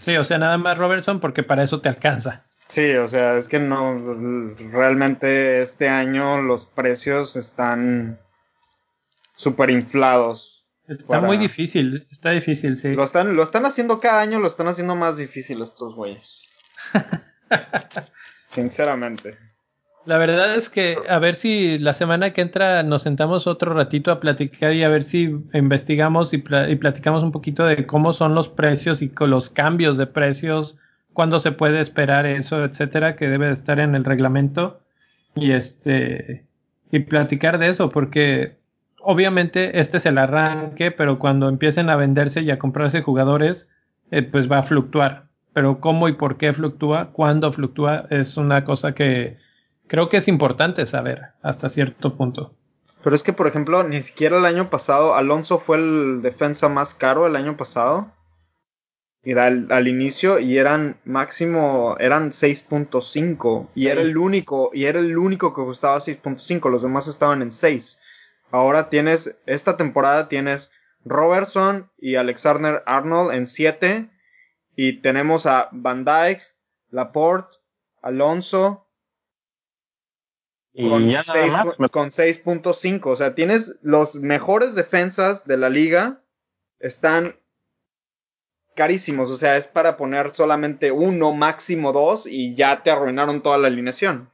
[0.00, 2.44] Sí, o sea, nada más Robertson porque para eso te alcanza.
[2.66, 8.18] Sí, o sea, es que no, realmente este año los precios están
[9.36, 10.64] súper inflados.
[10.88, 12.94] Está muy difícil, está difícil, sí.
[12.94, 16.42] Lo están, lo están haciendo cada año, lo están haciendo más difícil estos güeyes.
[18.46, 19.38] Sinceramente.
[20.04, 24.10] La verdad es que a ver si la semana que entra nos sentamos otro ratito
[24.10, 28.48] a platicar y a ver si investigamos y, platicamos un poquito de cómo son los
[28.48, 30.76] precios y con los cambios de precios,
[31.12, 34.80] cuándo se puede esperar eso, etcétera, que debe estar en el reglamento
[35.36, 36.46] y este
[36.90, 38.58] y platicar de eso porque
[39.00, 43.68] obviamente este es el arranque, pero cuando empiecen a venderse y a comprarse jugadores,
[44.10, 45.28] eh, pues va a fluctuar.
[45.52, 49.36] Pero cómo y por qué fluctúa, cuándo fluctúa, es una cosa que
[49.92, 52.54] creo que es importante saber hasta cierto punto.
[53.04, 56.94] Pero es que, por ejemplo, ni siquiera el año pasado, Alonso fue el defensa más
[56.94, 58.10] caro el año pasado.
[59.22, 63.68] Y al, al inicio, y eran máximo, eran 6.5.
[63.74, 66.70] Y era el único, y era el único que costaba 6.5.
[66.70, 67.98] Los demás estaban en 6.
[68.50, 70.70] Ahora tienes, esta temporada tienes
[71.04, 74.08] Robertson y Alexander Arnold en 7.
[74.74, 76.40] Y tenemos a Van Dyke,
[76.88, 77.58] Laporte,
[78.00, 78.86] Alonso,
[80.74, 83.06] con 6.5.
[83.06, 86.20] O sea, tienes los mejores defensas de la liga.
[86.78, 87.36] Están
[88.74, 89.30] carísimos.
[89.30, 93.68] O sea, es para poner solamente uno, máximo dos, y ya te arruinaron toda la
[93.68, 94.30] alineación.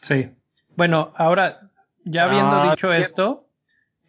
[0.00, 0.30] Sí.
[0.76, 1.70] Bueno, ahora,
[2.04, 3.48] ya habiendo ah, dicho esto,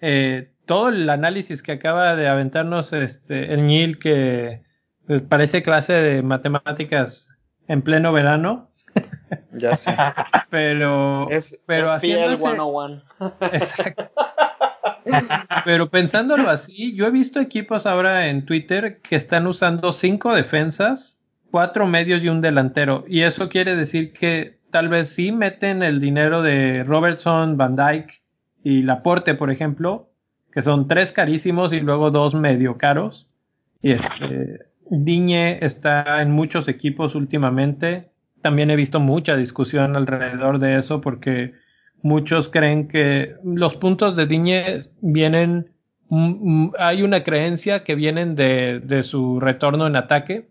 [0.02, 4.64] eh, todo el análisis que acaba de aventarnos este, el Nil, que
[5.08, 7.30] pues, parece clase de matemáticas
[7.68, 8.72] en pleno verano,
[9.54, 9.96] ya sé.
[10.50, 11.28] Pero,
[11.66, 12.38] pero haciéndose...
[12.38, 13.02] 101.
[13.52, 14.12] Exacto.
[15.64, 21.20] Pero pensándolo así, yo he visto equipos ahora en Twitter que están usando cinco defensas,
[21.52, 23.06] cuatro medios y un delantero.
[23.08, 28.22] Y eso quiere decir que tal vez sí meten el dinero de Robertson, Van Dyke
[28.64, 30.10] y Laporte, por ejemplo,
[30.52, 33.30] que son tres carísimos y luego dos medio caros.
[33.82, 38.10] Y este, Diñe está en muchos equipos últimamente
[38.46, 41.56] también he visto mucha discusión alrededor de eso porque
[42.04, 45.72] muchos creen que los puntos de Diñe vienen,
[46.10, 50.48] mm, mm, hay una creencia que vienen de, de su retorno en ataque,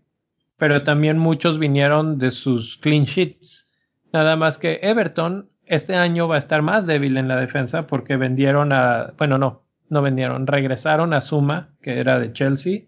[0.56, 3.68] pero también muchos vinieron de sus clean sheets.
[4.12, 8.16] Nada más que Everton este año va a estar más débil en la defensa porque
[8.16, 12.86] vendieron a, bueno, no, no vendieron, regresaron a Suma, que era de Chelsea,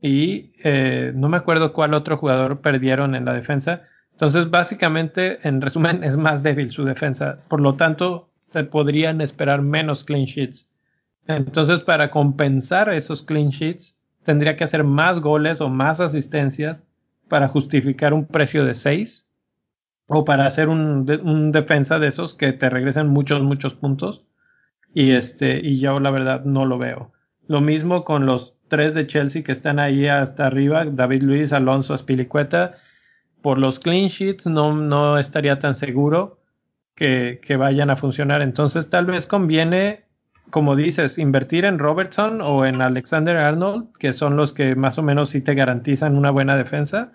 [0.00, 3.82] y eh, no me acuerdo cuál otro jugador perdieron en la defensa,
[4.18, 7.38] entonces, básicamente, en resumen, es más débil su defensa.
[7.46, 10.68] Por lo tanto, se podrían esperar menos clean sheets.
[11.28, 16.82] Entonces, para compensar esos clean sheets, tendría que hacer más goles o más asistencias
[17.28, 19.28] para justificar un precio de 6
[20.08, 24.24] o para hacer un, defensa de esos que te regresen muchos, muchos puntos.
[24.94, 27.12] Y este, y yo la verdad no lo veo.
[27.46, 31.94] Lo mismo con los tres de Chelsea que están ahí hasta arriba, David Luis, Alonso,
[31.94, 32.74] Aspilicueta
[33.42, 36.38] por los clean sheets no, no estaría tan seguro
[36.94, 38.42] que, que, vayan a funcionar.
[38.42, 40.08] Entonces tal vez conviene
[40.50, 45.02] como dices, invertir en Robertson o en Alexander Arnold, que son los que más o
[45.02, 47.12] menos sí te garantizan una buena defensa,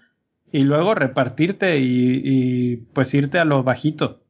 [0.52, 4.22] y luego repartirte y, pues irte a lo bajito.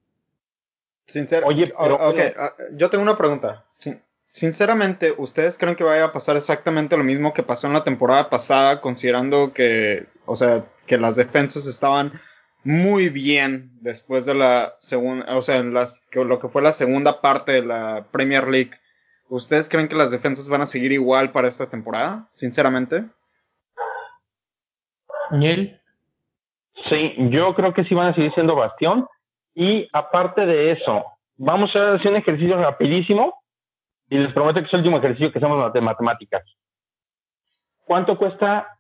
[1.44, 3.66] Oye, ah, yo tengo una pregunta.
[4.32, 8.32] Sinceramente, ¿ustedes creen que vaya a pasar exactamente lo mismo que pasó en la temporada
[8.32, 12.20] pasada, considerando que, o sea, que las defensas estaban
[12.64, 17.54] muy bien después de la segunda, o sea, en lo que fue la segunda parte
[17.54, 18.72] de la Premier League?
[19.30, 22.30] ¿Ustedes creen que las defensas van a seguir igual para esta temporada?
[22.34, 23.06] Sinceramente.
[25.32, 25.80] Niel.
[26.90, 29.08] Sí, yo creo que sí van a seguir siendo bastión.
[29.56, 31.06] Y aparte de eso,
[31.38, 33.34] vamos a hacer un ejercicio rapidísimo
[34.10, 36.44] y les prometo que es el último ejercicio que hacemos de matemáticas.
[37.86, 38.80] ¿Cuánto cuesta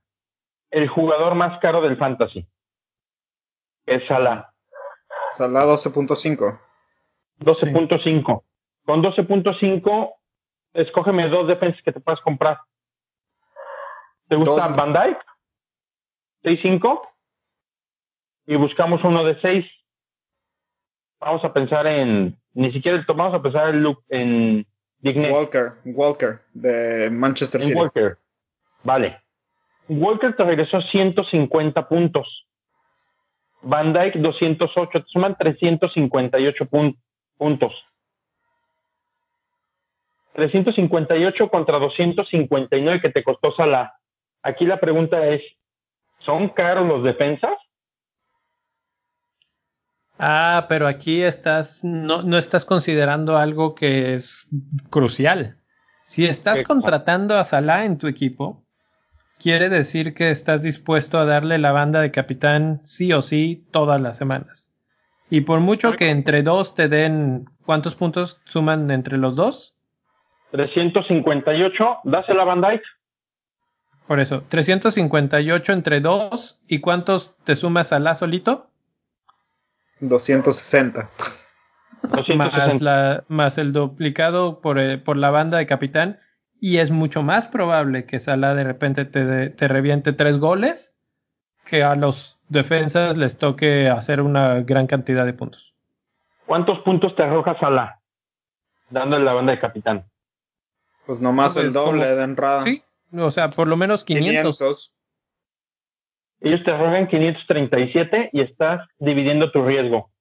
[0.73, 2.45] el jugador más caro del fantasy?
[3.85, 4.51] Es Salah.
[5.33, 6.59] Salah 12.5.
[7.39, 8.43] 12.5.
[8.85, 10.13] Con 12.5
[10.73, 12.59] escógeme dos defensas que te puedas comprar.
[14.27, 15.19] ¿Te gusta Van Dyke?
[16.43, 17.01] 6-5.
[18.47, 19.65] Y buscamos uno de 6.
[21.19, 22.37] Vamos a pensar en.
[22.53, 24.65] Ni siquiera vamos a pensar en, Luke, en
[25.03, 27.73] Walker, Walker, de Manchester City.
[27.73, 28.17] Walker.
[28.83, 29.22] Vale.
[29.87, 32.47] Walker te regresó 150 puntos.
[33.61, 34.99] Van Dyke 208.
[34.99, 36.69] Te suman 358
[37.37, 37.73] puntos.
[40.33, 43.93] 358 contra 259 que te costó Salah.
[44.41, 45.41] Aquí la pregunta es,
[46.25, 47.53] ¿son caros los defensas?
[50.17, 54.47] Ah, pero aquí estás, no, no estás considerando algo que es
[54.89, 55.57] crucial.
[56.07, 58.62] Si estás contratando a Salah en tu equipo,
[59.43, 63.99] quiere decir que estás dispuesto a darle la banda de capitán sí o sí todas
[63.99, 64.71] las semanas.
[65.29, 69.75] Y por mucho que entre dos te den, ¿cuántos puntos suman entre los dos?
[70.51, 72.83] 358, dásela a Van Dyke.
[74.07, 76.59] Por eso, 358 entre 2.
[76.67, 78.69] ¿Y cuántos te sumas a la solito?
[79.99, 81.09] 260.
[82.35, 86.19] Más, la, más el duplicado por, eh, por, la banda de capitán.
[86.63, 90.95] Y es mucho más probable que Salah de repente te, te reviente tres goles
[91.65, 95.73] que a los defensas les toque hacer una gran cantidad de puntos.
[96.45, 97.99] ¿Cuántos puntos te arroja Salah
[98.89, 100.09] dándole la banda de capitán?
[101.05, 102.61] Pues nomás el doble de entrada.
[102.61, 104.93] Sí, o sea, por lo menos 500.
[106.39, 110.13] Ellos te arrogan 537 y estás dividiendo tu riesgo.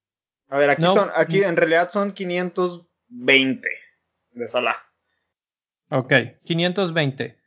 [0.49, 3.69] A ver, aquí, son, aquí en realidad son 520
[4.31, 4.75] de Salah.
[5.93, 6.11] Ok,
[6.43, 7.37] 520.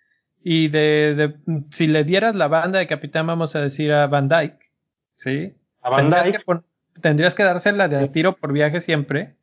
[0.45, 1.35] Y de,
[1.71, 4.71] si le dieras la banda de capitán, vamos a decir a Van Dyke,
[5.15, 5.57] ¿sí?
[5.83, 9.35] A Van tendrías, Que, tendrías que dársela de tiro por viaje siempre,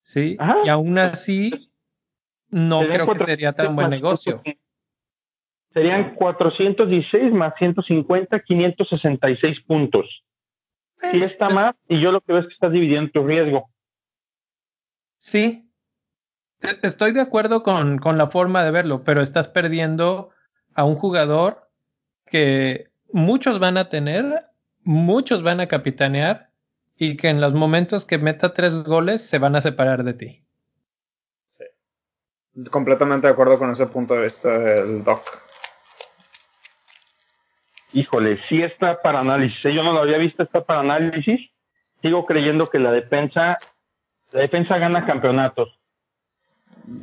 [0.00, 0.36] ¿sí?
[0.64, 1.68] Y aún así
[2.50, 4.42] no creo que sería tan buen negocio.
[5.72, 10.24] Serían 416 más 150, 566 puntos.
[11.00, 13.70] Si sí está más, y yo lo que veo es que estás dividiendo tu riesgo.
[15.16, 15.71] Sí,
[16.82, 20.30] estoy de acuerdo con, con la forma de verlo, pero estás perdiendo
[20.74, 21.70] a un jugador
[22.26, 24.46] que muchos van a tener,
[24.82, 26.50] muchos van a capitanear
[26.96, 30.44] y que en los momentos que meta tres goles se van a separar de ti.
[32.70, 35.22] Completamente de acuerdo con ese punto de vista del Doc.
[37.94, 39.64] Híjole, sí está para análisis.
[39.64, 39.74] ¿eh?
[39.74, 41.40] Yo no lo había visto, está para análisis.
[42.00, 43.58] Sigo creyendo que la defensa,
[44.32, 45.78] la defensa gana campeonatos.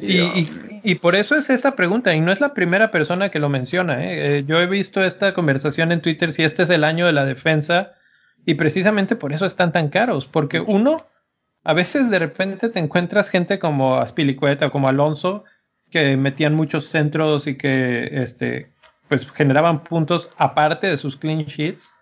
[0.02, 4.04] Y, por eso es esa pregunta, y no es la primera persona que lo menciona.
[4.04, 4.38] ¿eh?
[4.38, 7.26] Eh, yo he visto esta conversación en Twitter si este es el año de la
[7.26, 7.94] defensa,
[8.46, 10.98] y precisamente por eso están tan caros, porque uno,
[11.64, 15.44] a veces de repente te encuentras gente como Aspilicueta como Alonso
[15.90, 18.72] que metían muchos centros y que este,
[19.08, 21.94] pues generaban puntos aparte de sus clean sheets.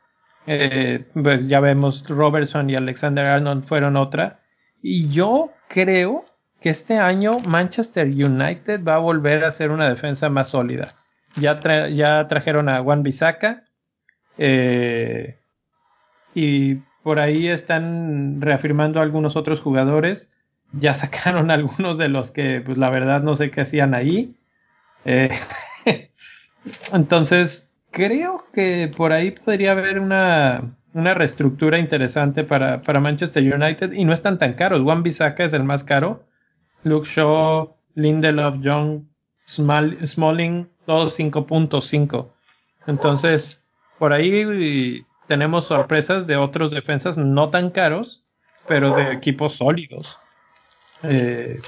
[0.45, 4.41] Eh, pues ya vemos Robertson y Alexander Arnold fueron otra.
[4.81, 6.25] Y yo creo
[6.67, 10.95] este año Manchester United va a volver a ser una defensa más sólida.
[11.35, 13.63] Ya, ya trajeron a Juan Bisaca.
[14.37, 15.37] Eh,
[16.33, 20.29] y por ahí están reafirmando algunos otros jugadores.
[20.73, 24.35] Ya sacaron algunos de los que, pues la verdad, no sé qué hacían ahí.
[25.05, 25.29] Eh,
[26.93, 30.61] entonces, creo que por ahí podría haber una,
[30.93, 34.81] una reestructura interesante para, para, Manchester United y no están tan caros.
[34.81, 36.26] Juan Bisaca es el más caro.
[36.87, 39.09] Luke Shaw, Lindelof, John
[39.47, 42.29] Smalling, todos 5.5.
[42.87, 43.65] Entonces,
[43.97, 48.23] por ahí tenemos sorpresas de otros defensas no tan caros,
[48.67, 50.19] pero de equipos sólidos.
[51.03, 51.59] Eh,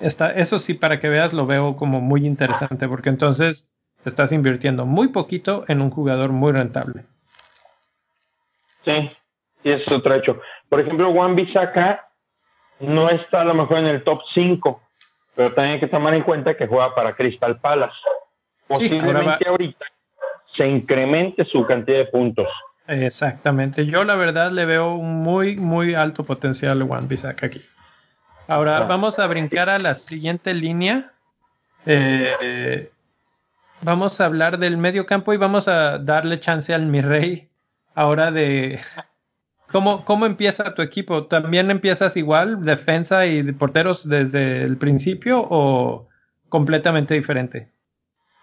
[0.00, 3.70] eso sí, para que veas, lo veo como muy interesante, porque entonces
[4.04, 7.04] estás invirtiendo muy poquito en un jugador muy rentable.
[8.84, 9.08] Sí,
[9.62, 10.40] es otro hecho.
[10.68, 12.03] Por ejemplo, Juan Bisaca
[12.86, 14.80] no está a lo mejor en el top 5,
[15.34, 17.96] pero también hay que tomar en cuenta que juega para Crystal Palace.
[18.66, 19.84] Posiblemente ahorita
[20.56, 22.48] se incremente su cantidad de puntos.
[22.86, 23.86] Exactamente.
[23.86, 27.64] Yo la verdad le veo un muy, muy alto potencial a Juan Bisaca aquí.
[28.46, 28.80] Ahora ah.
[28.84, 31.12] vamos a brincar a la siguiente línea.
[31.86, 32.90] Eh,
[33.80, 37.48] vamos a hablar del medio campo y vamos a darle chance al mi rey
[37.94, 38.80] ahora de
[39.74, 41.26] cómo, cómo empieza tu equipo.
[41.26, 46.08] ¿También empiezas igual, defensa y porteros desde el principio o
[46.48, 47.72] completamente diferente?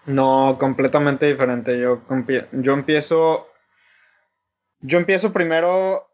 [0.04, 1.78] No, completamente diferente.
[1.78, 2.02] Yo,
[2.52, 3.48] yo empiezo.
[4.80, 6.06] Yo empiezo primero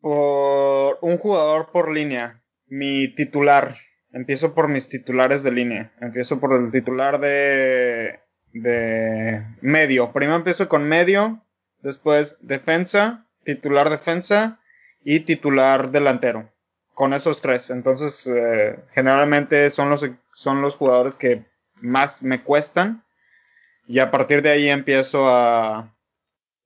[0.00, 2.42] por un jugador por línea.
[2.66, 3.78] Mi titular.
[4.12, 5.92] Empiezo por mis titulares de línea.
[5.98, 8.20] Empiezo por el titular de.
[8.52, 10.12] de medio.
[10.12, 11.42] Primero empiezo con medio.
[11.80, 13.26] Después defensa.
[13.44, 14.58] Titular defensa.
[15.04, 16.50] Y titular delantero.
[16.94, 17.70] Con esos tres.
[17.70, 21.44] Entonces, eh, generalmente son los, son los jugadores que
[21.76, 23.02] más me cuestan.
[23.86, 25.94] Y a partir de ahí empiezo a,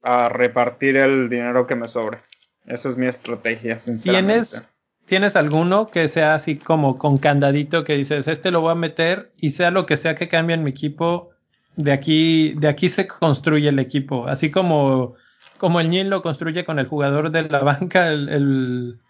[0.02, 2.18] a repartir el dinero que me sobre.
[2.66, 4.32] Esa es mi estrategia, sinceramente.
[4.32, 4.68] ¿Tienes,
[5.06, 9.32] ¿Tienes alguno que sea así como con candadito que dices, este lo voy a meter
[9.40, 11.30] y sea lo que sea que cambie en mi equipo,
[11.76, 14.26] de aquí, de aquí se construye el equipo?
[14.28, 15.14] Así como,
[15.58, 19.00] como el Nil lo construye con el jugador de la banca, el, el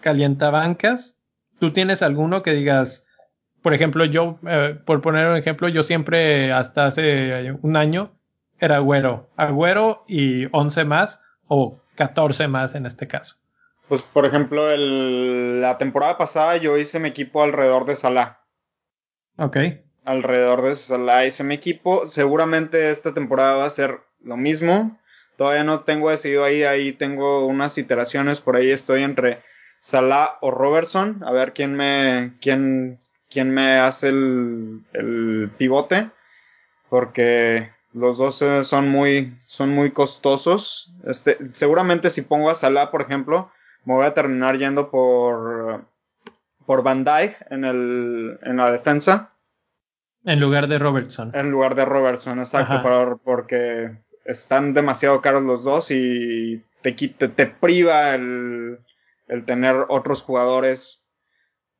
[0.00, 1.16] calientabancas.
[1.58, 3.06] ¿Tú tienes alguno que digas,
[3.62, 8.12] por ejemplo, yo, eh, por poner un ejemplo, yo siempre hasta hace un año
[8.60, 9.28] era Agüero.
[9.36, 13.36] Agüero y 11 más o 14 más en este caso.
[13.88, 18.40] Pues, por ejemplo, el, la temporada pasada yo hice mi equipo alrededor de Salah.
[19.38, 19.56] Ok.
[20.04, 22.06] Alrededor de Salah hice mi equipo.
[22.06, 24.98] Seguramente esta temporada va a ser lo mismo.
[25.38, 26.64] Todavía no tengo decidido ahí.
[26.64, 28.40] Ahí tengo unas iteraciones.
[28.40, 29.40] Por ahí estoy entre
[29.80, 31.22] Salah o Robertson.
[31.24, 32.98] A ver quién me, quién,
[33.30, 36.10] quién me hace el, el pivote,
[36.90, 40.92] porque los dos eh, son muy, son muy costosos.
[41.06, 43.52] Este, seguramente si pongo a Salah, por ejemplo,
[43.84, 45.84] me voy a terminar yendo por,
[46.66, 49.30] por Van Dyke en, el, en la defensa.
[50.24, 51.30] En lugar de Robertson.
[51.32, 52.82] En lugar de Robertson, exacto,
[53.22, 53.96] porque
[54.28, 58.78] están demasiado caros los dos y te, te, te priva el,
[59.26, 61.00] el tener otros jugadores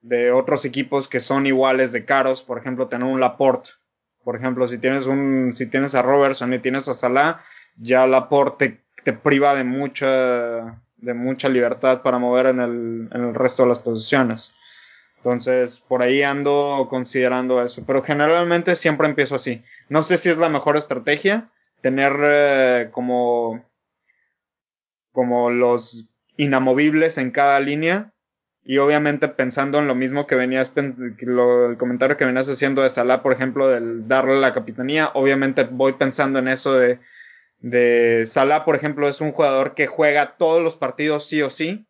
[0.01, 3.71] de otros equipos que son iguales de caros, por ejemplo, tener un Laporte.
[4.25, 7.41] Por ejemplo, si tienes un, si tienes a Robertson y tienes a Salah,
[7.77, 13.35] ya Laporte te, priva de mucha, de mucha libertad para mover en el, en el
[13.35, 14.55] resto de las posiciones.
[15.19, 17.83] Entonces, por ahí ando considerando eso.
[17.87, 19.63] Pero generalmente siempre empiezo así.
[19.91, 23.65] No sé si es la mejor estrategia tener eh, como,
[25.13, 28.13] como los inamovibles en cada línea
[28.69, 30.71] y obviamente pensando en lo mismo que venías,
[31.21, 35.65] lo, el comentario que venías haciendo de Salah, por ejemplo, del darle la capitanía, obviamente
[35.65, 37.01] voy pensando en eso de,
[37.61, 41.88] de Salah, por ejemplo, es un jugador que juega todos los partidos sí o sí.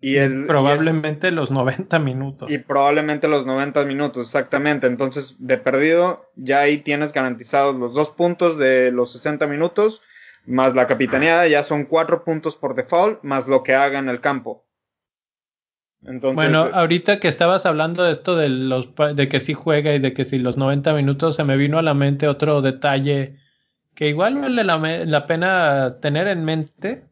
[0.00, 2.50] Y él, probablemente los 90 minutos.
[2.50, 4.86] Y probablemente los 90 minutos, exactamente.
[4.86, 10.02] Entonces, de perdido, ya ahí tienes garantizados los dos puntos de los 60 minutos,
[10.44, 14.20] más la capitanía, ya son cuatro puntos por default, más lo que haga en el
[14.20, 14.66] campo
[16.34, 20.12] bueno, ahorita que estabas hablando de esto de, los, de que sí juega y de
[20.12, 23.38] que si los 90 minutos se me vino a la mente otro detalle
[23.94, 27.06] que igual vale la, pena tener en mente.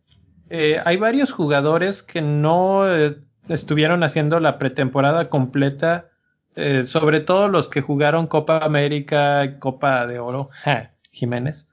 [0.51, 3.17] Eh, hay varios jugadores que no eh,
[3.49, 6.11] estuvieron haciendo la pretemporada completa,
[6.57, 10.51] eh, sobre todo los que jugaron Copa América, Copa de Oro,
[11.13, 11.69] Jiménez.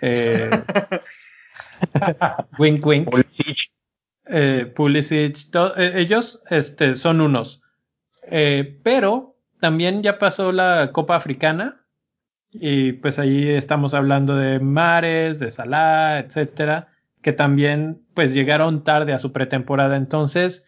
[2.58, 3.08] wink, wink
[4.26, 5.36] eh, Pulisic,
[5.76, 7.62] eh, ellos este, son unos.
[8.22, 11.86] Eh, pero también ya pasó la Copa Africana
[12.50, 16.88] y pues ahí estamos hablando de Mares, de Salah, etcétera,
[17.22, 19.96] que también pues llegaron tarde a su pretemporada.
[19.96, 20.64] Entonces,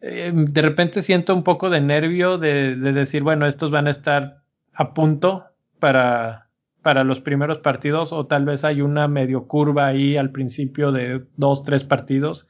[0.00, 3.90] eh, de repente siento un poco de nervio de, de, decir, bueno, estos van a
[3.90, 4.42] estar
[4.74, 5.46] a punto
[5.80, 6.50] para,
[6.82, 11.24] para los primeros partidos o tal vez hay una medio curva ahí al principio de
[11.36, 12.46] dos, tres partidos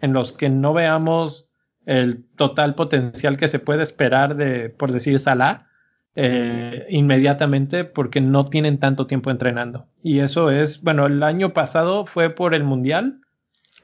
[0.00, 1.48] en los que no veamos
[1.84, 5.66] el total potencial que se puede esperar de, por decir, Salah,
[6.14, 9.88] eh, inmediatamente porque no tienen tanto tiempo entrenando.
[10.00, 13.20] Y eso es, bueno, el año pasado fue por el Mundial,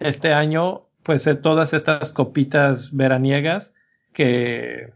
[0.00, 3.74] este año pues todas estas copitas veraniegas
[4.12, 4.92] que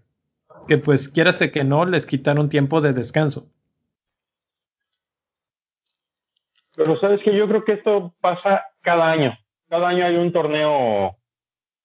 [0.66, 3.46] que pues quiérase que no, les quitaron tiempo de descanso.
[6.76, 9.36] Pero sabes que yo creo que esto pasa cada año.
[9.68, 11.16] Cada año hay un torneo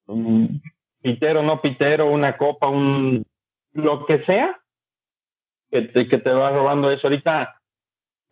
[0.07, 0.61] un
[1.01, 3.25] pitero, no pitero, una copa, un
[3.73, 4.59] lo que sea,
[5.69, 7.07] que te, que te va robando eso.
[7.07, 7.61] Ahorita,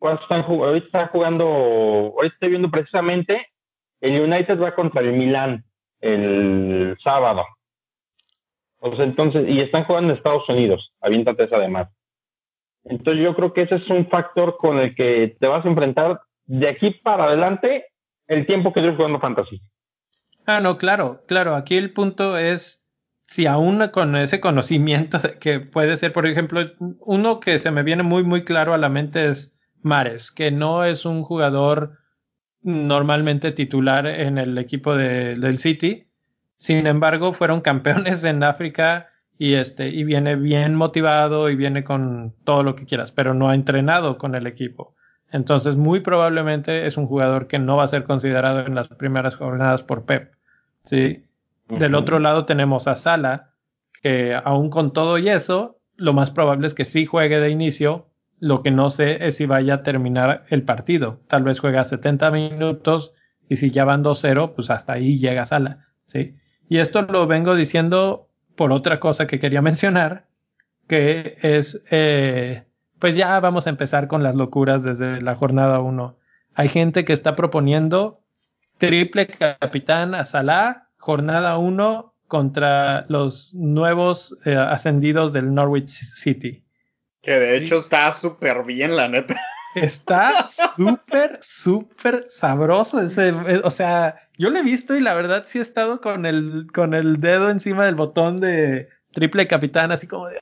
[0.02, 0.42] están?
[0.42, 3.48] Ahorita está jugando, ahorita estoy viendo precisamente,
[4.02, 5.64] el United va contra el Milan
[6.00, 7.46] el sábado.
[8.80, 11.90] Pues entonces, y están jugando en Estados Unidos, aviéntate esa además.
[12.84, 16.22] Entonces yo creo que ese es un factor con el que te vas a enfrentar
[16.46, 17.86] de aquí para adelante
[18.28, 19.62] el tiempo que yo jugando fantasy.
[20.46, 21.56] Ah, no, claro, claro.
[21.56, 22.82] Aquí el punto es
[23.26, 26.62] si aún con ese conocimiento de que puede ser, por ejemplo,
[27.00, 30.86] uno que se me viene muy, muy claro a la mente es Mares, que no
[30.86, 31.98] es un jugador
[32.68, 36.08] normalmente titular en el equipo de, del City.
[36.58, 39.08] Sin embargo, fueron campeones en África
[39.40, 43.50] y este, y viene bien motivado y viene con todo lo que quieras, pero no
[43.50, 44.96] ha entrenado con el equipo.
[45.32, 49.36] Entonces, muy probablemente es un jugador que no va a ser considerado en las primeras
[49.36, 50.34] jornadas por Pep.
[50.86, 51.26] ¿sí?
[51.70, 53.52] Del otro lado tenemos a Sala,
[54.02, 58.07] que aún con todo y eso, lo más probable es que sí juegue de inicio.
[58.40, 61.20] Lo que no sé es si vaya a terminar el partido.
[61.28, 63.14] Tal vez juega 70 minutos
[63.50, 65.88] y si ya van 2-0, pues hasta ahí llega Sala.
[66.06, 66.36] ¿sí?
[66.70, 70.28] Y esto lo vengo diciendo por otra cosa que quería mencionar,
[70.88, 72.66] que es, eh,
[73.00, 76.18] pues ya vamos a empezar con las locuras desde la jornada 1.
[76.56, 78.22] Hay gente que está proponiendo
[78.78, 86.64] triple capitán a Salah, jornada 1 contra los nuevos eh, ascendidos del Norwich City.
[87.28, 89.36] Que de hecho está súper bien, la neta.
[89.76, 95.44] Está súper, súper sabroso ese, eh, o sea, yo lo he visto y la verdad
[95.46, 100.08] sí he estado con el, con el dedo encima del botón de triple capitán, así
[100.08, 100.40] como de,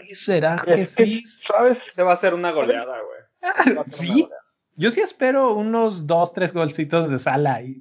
[0.00, 1.20] ay, ¿será que sí?
[1.46, 1.78] ¿Sabes?
[1.92, 3.84] Se va a hacer una goleada, güey.
[3.86, 4.28] sí,
[4.74, 7.80] yo sí espero unos dos, tres golcitos de sala ahí.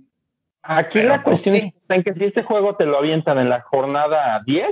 [0.61, 4.43] Aquí la pues, cuestión en que si este juego te lo avientan en la jornada
[4.45, 4.67] 10,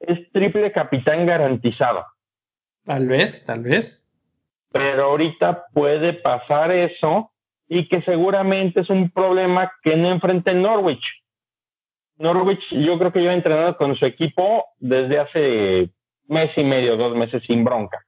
[0.00, 2.04] es triple capitán garantizado.
[2.84, 4.06] Tal vez, tal vez.
[4.72, 7.30] Pero ahorita puede pasar eso
[7.68, 11.04] y que seguramente es un problema que no enfrenta Norwich.
[12.18, 15.90] Norwich yo creo que lleva entrenado con su equipo desde hace
[16.28, 18.04] mes y medio, dos meses sin bronca.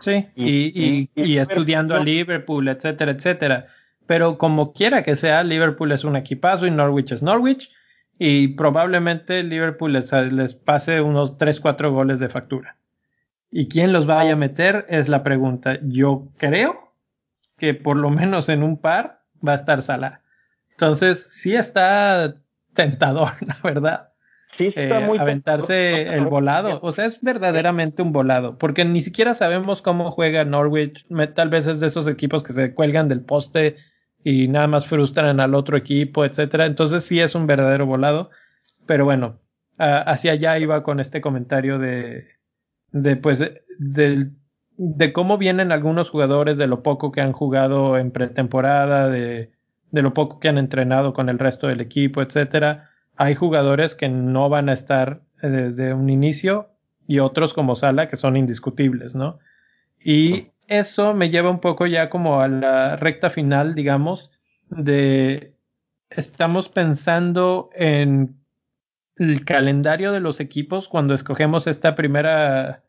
[0.00, 3.66] Sí, y, y, estudiando a Liverpool, etcétera, etcétera.
[4.06, 7.70] Pero como quiera que sea, Liverpool es un equipazo y Norwich es Norwich.
[8.18, 12.76] Y probablemente Liverpool les, les pase unos 3-4 goles de factura.
[13.50, 14.84] ¿Y quién los vaya a meter?
[14.88, 15.78] Es la pregunta.
[15.82, 16.92] Yo creo
[17.56, 20.22] que por lo menos en un par va a estar Salah.
[20.70, 22.36] Entonces, sí está
[22.74, 24.08] tentador, la verdad.
[24.58, 26.80] Eh, aventarse el volado.
[26.82, 31.06] O sea, es verdaderamente un volado, porque ni siquiera sabemos cómo juega Norwich.
[31.34, 33.76] Tal vez es de esos equipos que se cuelgan del poste
[34.24, 36.66] y nada más frustran al otro equipo, etcétera.
[36.66, 38.30] Entonces sí es un verdadero volado.
[38.86, 39.38] Pero bueno,
[39.78, 42.26] hacia allá iba con este comentario de,
[42.92, 43.40] de pues,
[43.78, 49.52] de, cómo vienen algunos jugadores, de lo poco que han jugado en pretemporada, de,
[49.90, 54.08] de lo poco que han entrenado con el resto del equipo, etcétera hay jugadores que
[54.08, 56.70] no van a estar eh, desde un inicio
[57.06, 59.40] y otros como Sala que son indiscutibles, ¿no?
[60.02, 64.30] Y eso me lleva un poco ya como a la recta final, digamos,
[64.70, 65.54] de
[66.10, 68.38] estamos pensando en
[69.16, 72.84] el calendario de los equipos cuando escogemos esta primera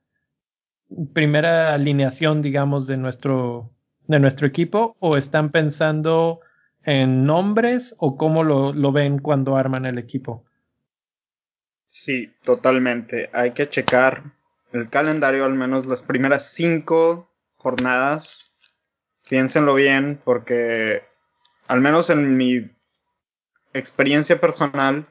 [1.13, 3.71] primera alineación, digamos, de nuestro
[4.07, 6.41] de nuestro equipo o están pensando
[6.83, 10.45] en nombres o cómo lo, lo ven cuando arman el equipo?
[11.85, 13.29] Sí, totalmente.
[13.33, 14.23] Hay que checar
[14.71, 17.28] el calendario, al menos las primeras cinco
[17.59, 18.51] jornadas.
[19.29, 21.03] Piénsenlo bien, porque
[21.67, 22.71] al menos en mi
[23.73, 25.05] experiencia personal,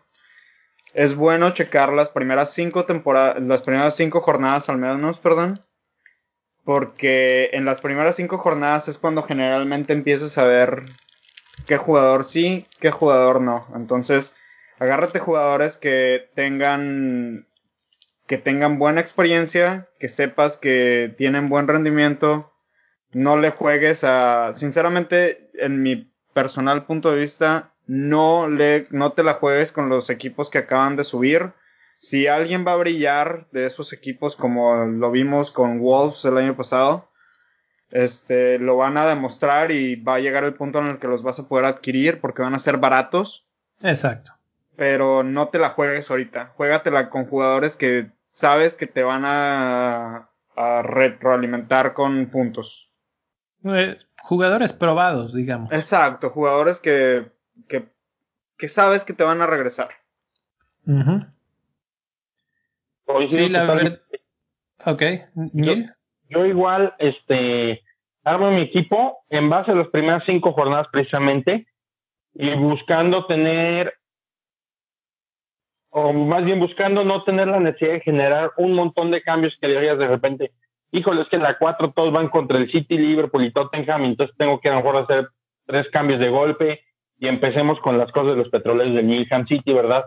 [0.95, 5.65] es bueno checar las primeras cinco temporadas, las primeras cinco jornadas al menos, perdón,
[6.65, 10.83] porque en las primeras cinco jornadas es cuando generalmente empiezas a ver
[11.67, 13.67] qué jugador sí, qué jugador no.
[13.75, 14.35] Entonces,
[14.79, 17.47] agárrate jugadores que tengan
[18.29, 22.53] que tengan buena experiencia, que sepas que tienen buen rendimiento.
[23.11, 29.25] No le juegues a sinceramente en mi personal punto de vista no le no te
[29.25, 31.53] la juegues con los equipos que acaban de subir.
[31.99, 36.55] Si alguien va a brillar de esos equipos como lo vimos con Wolves el año
[36.55, 37.09] pasado,
[37.91, 41.23] este, lo van a demostrar y va a llegar el punto en el que los
[41.23, 43.47] vas a poder adquirir porque van a ser baratos.
[43.81, 44.33] Exacto.
[44.77, 46.53] pero no te la juegues ahorita.
[46.57, 52.89] Juégatela con jugadores que sabes que te van a, a retroalimentar con puntos.
[53.65, 55.73] Eh, jugadores probados, digamos.
[55.73, 57.33] Exacto, jugadores que,
[57.69, 57.89] que,
[58.57, 59.89] que sabes que te van a regresar.
[63.29, 64.01] Sí, la verdad.
[64.85, 65.03] Ok,
[65.55, 65.75] yo,
[66.29, 67.83] yo, igual, este,
[68.23, 71.67] armo mi equipo en base a las primeras cinco jornadas precisamente
[72.35, 73.98] y buscando tener,
[75.99, 79.69] o más bien buscando no tener la necesidad de generar un montón de cambios que
[79.69, 80.53] dirías de repente,
[80.93, 84.61] híjole, es que la cuatro todos van contra el City, Liverpool y Tottenham, entonces tengo
[84.61, 85.29] que a lo mejor hacer
[85.67, 86.81] tres cambios de golpe
[87.19, 90.05] y empecemos con las cosas de los petroleros de Newham City, ¿verdad?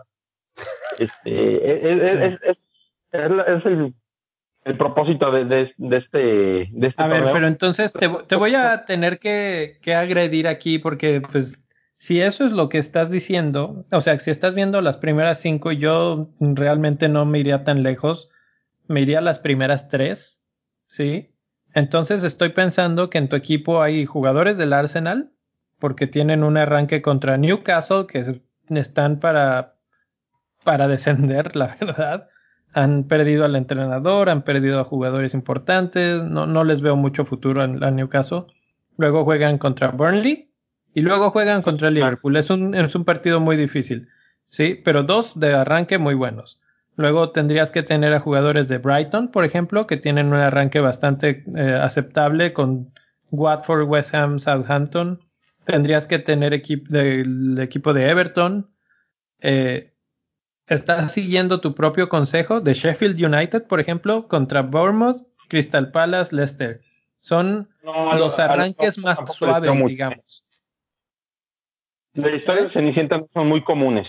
[0.97, 2.57] Este, es, es, es,
[3.11, 3.93] el,
[4.63, 6.17] el, propósito de, de, de, este,
[6.71, 10.79] de este A ver, pero entonces te, te voy a tener que, que, agredir aquí
[10.79, 11.61] porque, pues,
[12.02, 15.72] si eso es lo que estás diciendo, o sea, si estás viendo las primeras cinco,
[15.72, 18.32] yo realmente no me iría tan lejos,
[18.88, 20.41] me iría a las primeras tres,
[20.88, 21.36] ¿sí?
[21.76, 25.32] Entonces estoy pensando que en tu equipo hay jugadores del Arsenal,
[25.78, 29.76] porque tienen un arranque contra Newcastle, que están para,
[30.64, 32.30] para descender, la verdad
[32.74, 37.68] han perdido al entrenador, han perdido a jugadores importantes, no, no les veo mucho futuro
[37.68, 38.45] la Newcastle.
[38.97, 40.51] Luego juegan contra Burnley
[40.93, 42.35] y luego juegan contra Liverpool.
[42.37, 44.07] Es un, es un partido muy difícil,
[44.47, 46.59] sí, pero dos de arranque muy buenos.
[46.97, 51.43] Luego tendrías que tener a jugadores de Brighton, por ejemplo, que tienen un arranque bastante
[51.55, 52.93] eh, aceptable con
[53.31, 55.19] Watford, West Ham, Southampton.
[55.63, 58.69] Tendrías que tener equipo del equipo de Everton.
[59.39, 59.93] Eh,
[60.67, 66.81] ¿Estás siguiendo tu propio consejo de Sheffield United, por ejemplo, contra Bournemouth, Crystal Palace, Leicester?
[67.19, 70.45] Son los arranques más suaves, digamos.
[72.14, 74.07] Las historias de Cenicienta son muy comunes.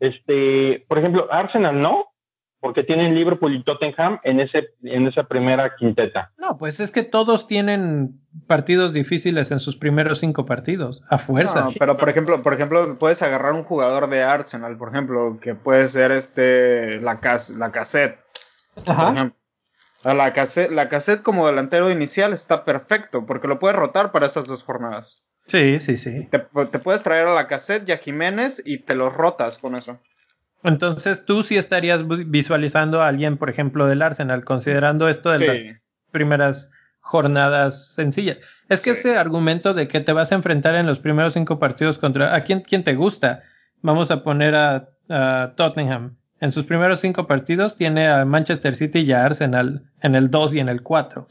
[0.00, 2.06] Este, por ejemplo, Arsenal no,
[2.60, 6.32] porque tienen Liverpool y Tottenham en ese en esa primera quinteta.
[6.38, 11.66] No, pues es que todos tienen partidos difíciles en sus primeros cinco partidos, a fuerza.
[11.66, 15.54] No, pero por ejemplo, por ejemplo, puedes agarrar un jugador de Arsenal, por ejemplo, que
[15.54, 18.18] puede ser este la cas la cassette.
[18.86, 19.32] Ajá.
[20.04, 24.46] la cassette, la cassette como delantero inicial está perfecto, porque lo puedes rotar para esas
[24.46, 25.27] dos jornadas.
[25.48, 26.28] Sí, sí, sí.
[26.30, 29.74] Te, te puedes traer a la cassette y a Jiménez y te los rotas con
[29.76, 29.98] eso.
[30.62, 35.60] Entonces tú sí estarías visualizando a alguien, por ejemplo, del Arsenal, considerando esto de las
[36.10, 36.70] primeras
[37.00, 38.38] jornadas sencillas.
[38.68, 41.96] Es que ese argumento de que te vas a enfrentar en los primeros cinco partidos
[41.96, 43.42] contra a quién, quién te gusta.
[43.80, 44.90] Vamos a poner a,
[45.56, 46.16] Tottenham.
[46.38, 50.56] En sus primeros cinco partidos tiene a Manchester City y a Arsenal en el 2
[50.56, 51.26] y en el 4.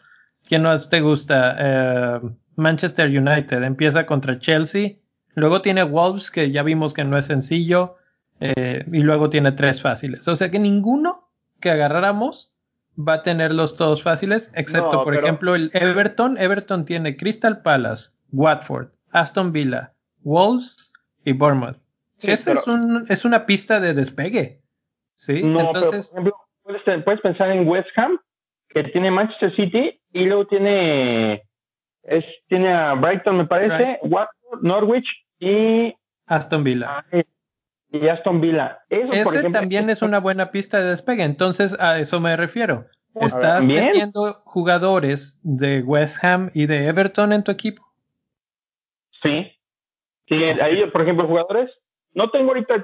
[0.48, 1.56] ¿Quién más te gusta?
[1.60, 2.20] Eh,
[2.58, 4.98] Manchester United empieza contra Chelsea.
[5.36, 7.96] Luego tiene Wolves, que ya vimos que no es sencillo.
[8.40, 10.28] Eh, y luego tiene tres fáciles.
[10.28, 12.52] O sea que ninguno que agarráramos
[12.98, 16.38] va a tenerlos todos fáciles, excepto, por ejemplo, el Everton.
[16.38, 20.92] Everton tiene Crystal Palace, Watford, Aston Villa, Wolves
[21.24, 21.78] y Bournemouth.
[22.22, 24.62] Esa es, un, es una pista de despegue.
[25.16, 25.42] ¿sí?
[25.44, 28.20] Entonces, por ejemplo, puedes, pensar en West Ham,
[28.70, 31.44] que tiene Manchester City y luego tiene,
[32.08, 35.08] es, tiene a Brighton, me parece, Watford, Norwich
[35.40, 35.94] y
[36.26, 36.88] Aston Villa.
[36.90, 37.06] Ah,
[37.90, 38.80] y Aston Villa.
[38.90, 42.86] Ese también es una buena pista de despegue, entonces a eso me refiero.
[43.16, 47.84] ¿Estás metiendo jugadores de West Ham y de Everton en tu equipo?
[49.24, 49.52] Sí.
[50.28, 51.72] Sí, ahí, por ejemplo, jugadores.
[52.14, 52.84] No tengo ahorita,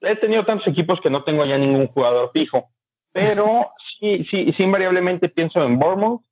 [0.00, 2.70] he tenido tantos equipos que no tengo ya ningún jugador fijo,
[3.12, 3.44] pero
[4.00, 6.22] sí, sí, sí, invariablemente pienso en Bournemouth,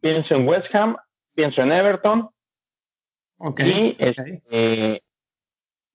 [0.00, 0.96] pienso en West Ham,
[1.34, 2.30] pienso en Everton.
[3.38, 5.02] Okay, y Este,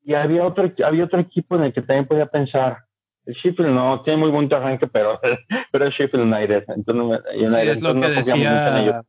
[0.03, 2.79] y había otro, había otro equipo en el que también podía pensar.
[3.25, 5.19] El Sheffield no, tiene muy buen arranque, pero,
[5.71, 6.63] pero es Sheffield United.
[6.69, 7.21] Entonces,
[7.67, 9.03] es lo que decía,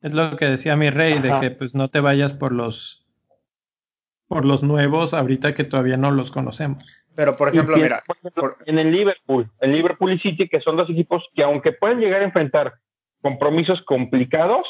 [0.00, 3.04] es lo que decía mi rey, de que pues no te vayas por los
[4.28, 6.84] por los nuevos ahorita que todavía no los conocemos.
[7.14, 8.04] Pero por ejemplo, mira,
[8.66, 12.20] en el Liverpool, el Liverpool y City, que son dos equipos que aunque pueden llegar
[12.20, 12.74] a enfrentar
[13.22, 14.68] compromisos complicados,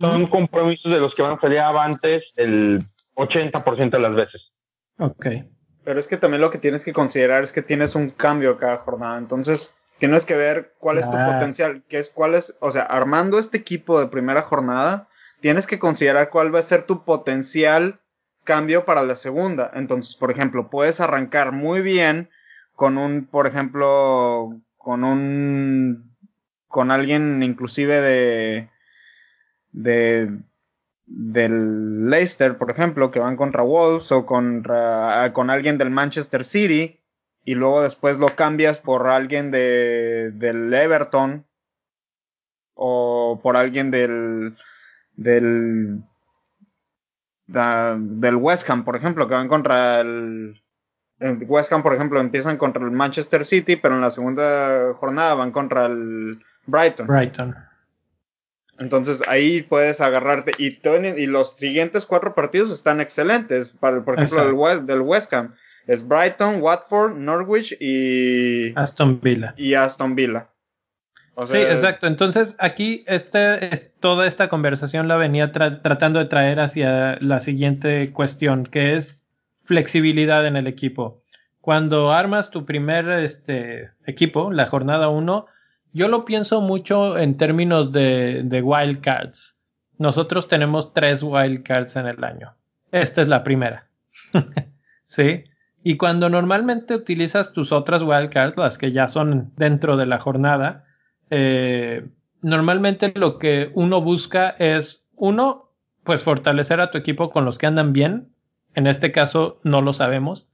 [0.00, 2.78] son compromisos de los que van a salir avantes el
[3.16, 4.52] 80% de las veces.
[4.98, 5.26] Ok.
[5.84, 8.78] Pero es que también lo que tienes que considerar es que tienes un cambio cada
[8.78, 9.18] jornada.
[9.18, 13.38] Entonces, tienes que ver cuál es tu potencial, qué es, cuál es, o sea, armando
[13.38, 15.08] este equipo de primera jornada,
[15.40, 18.00] tienes que considerar cuál va a ser tu potencial
[18.44, 19.70] cambio para la segunda.
[19.74, 22.30] Entonces, por ejemplo, puedes arrancar muy bien
[22.74, 26.16] con un, por ejemplo, con un,
[26.68, 28.70] con alguien inclusive de,
[29.76, 30.30] de
[31.06, 36.98] del Leicester, por ejemplo, que van contra Wolves o contra, con alguien del Manchester City
[37.44, 41.46] y luego después lo cambias por alguien de, del Everton
[42.74, 44.56] o por alguien del
[45.14, 46.02] del
[47.46, 50.60] del West Ham, por ejemplo, que van contra el,
[51.20, 55.34] el West Ham, por ejemplo, empiezan contra el Manchester City, pero en la segunda jornada
[55.34, 57.06] van contra el Brighton.
[57.06, 57.54] Brighton.
[58.78, 63.70] Entonces ahí puedes agarrarte y, y los siguientes cuatro partidos están excelentes.
[63.70, 65.54] Para, por ejemplo, el West, del West Ham
[65.86, 69.54] es Brighton, Watford, Norwich y Aston Villa.
[69.56, 70.48] Y Aston Villa.
[71.46, 72.06] sí, exacto.
[72.06, 78.64] Entonces aquí este, toda esta conversación la venía tratando de traer hacia la siguiente cuestión,
[78.64, 79.18] que es
[79.64, 81.22] flexibilidad en el equipo.
[81.60, 85.46] Cuando armas tu primer este, equipo, la jornada 1,
[85.96, 89.56] yo lo pienso mucho en términos de, de wildcards.
[89.96, 92.54] Nosotros tenemos tres wildcards en el año.
[92.92, 93.88] Esta es la primera.
[95.06, 95.44] ¿Sí?
[95.82, 100.84] Y cuando normalmente utilizas tus otras wildcards, las que ya son dentro de la jornada,
[101.30, 102.06] eh,
[102.42, 105.72] normalmente lo que uno busca es, uno,
[106.04, 108.34] pues fortalecer a tu equipo con los que andan bien.
[108.74, 110.46] En este caso no lo sabemos.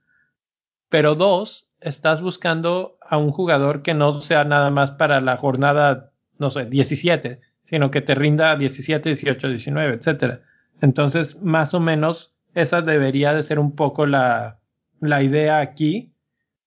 [0.89, 6.11] Pero dos, estás buscando a un jugador que no sea nada más para la jornada,
[6.39, 10.41] no sé, 17, sino que te rinda 17, 18, 19, etcétera.
[10.81, 14.59] Entonces, más o menos, esa debería de ser un poco la,
[15.01, 16.13] la idea aquí.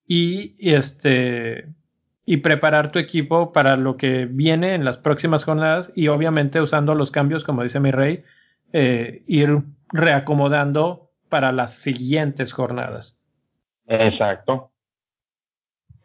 [0.07, 1.67] Y, este
[2.25, 6.95] y preparar tu equipo para lo que viene en las próximas jornadas y obviamente usando
[6.95, 8.23] los cambios, como dice mi rey,
[8.73, 13.19] eh, ir reacomodando para las siguientes jornadas.
[13.87, 14.71] Exacto.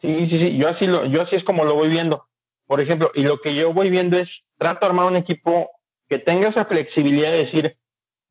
[0.01, 2.27] Sí, sí, sí, yo así, lo, yo así es como lo voy viendo.
[2.67, 5.71] Por ejemplo, y lo que yo voy viendo es, trato de armar un equipo
[6.09, 7.77] que tenga esa flexibilidad de decir,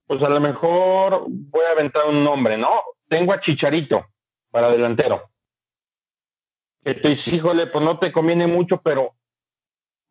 [0.08, 2.70] pues a lo mejor voy a aventar un nombre, ¿no?
[3.08, 4.06] Tengo a Chicharito
[4.50, 5.30] para delantero.
[6.84, 9.14] Estoy, híjole, pues no te conviene mucho, pero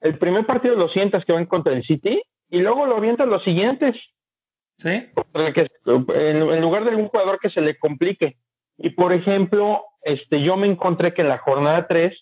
[0.00, 3.42] el primer partido lo sientas que van contra el City y luego lo avientas los
[3.42, 3.96] siguientes.
[4.76, 5.10] Sí.
[5.34, 8.36] en, lugar de un jugador que se le complique.
[8.78, 12.16] Y por ejemplo, este, yo me encontré que en la jornada 3,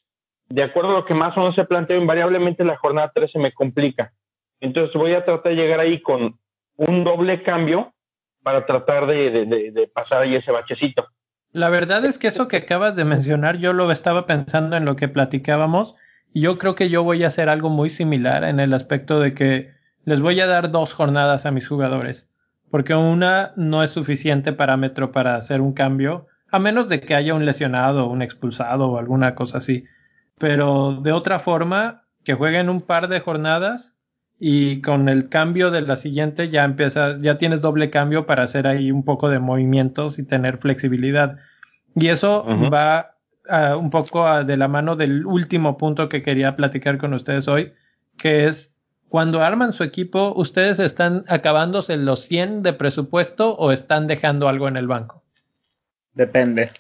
[0.49, 3.39] de acuerdo a lo que más o menos se planteó, invariablemente la jornada 3 se
[3.39, 4.13] me complica.
[4.61, 6.39] Entonces voy a tratar de llegar ahí con
[6.77, 7.93] un doble cambio
[8.43, 11.07] para tratar de, pasar ahí ese bachecito.
[11.53, 14.97] La verdad es que eso que acabas de mencionar, yo lo estaba pensando en lo
[14.97, 15.95] que platicábamos
[16.33, 19.35] y yo creo que yo voy a hacer algo muy similar en el aspecto de
[19.35, 19.73] que
[20.05, 22.31] les voy a dar dos jornadas a mis jugadores,
[22.71, 27.35] porque una no es suficiente parámetro para hacer un cambio a menos de que haya
[27.35, 29.85] un lesionado, un expulsado o alguna cosa así.
[30.39, 33.97] Pero de otra forma, que jueguen un par de jornadas
[34.39, 38.67] y con el cambio de la siguiente ya empiezas, ya tienes doble cambio para hacer
[38.67, 41.39] ahí un poco de movimientos y tener flexibilidad.
[41.95, 43.17] Y eso va
[43.79, 47.73] un poco de la mano del último punto que quería platicar con ustedes hoy,
[48.19, 48.75] que es
[49.09, 54.67] cuando arman su equipo, ¿ustedes están acabándose los 100 de presupuesto o están dejando algo
[54.67, 55.23] en el banco?
[56.17, 56.71] Depende.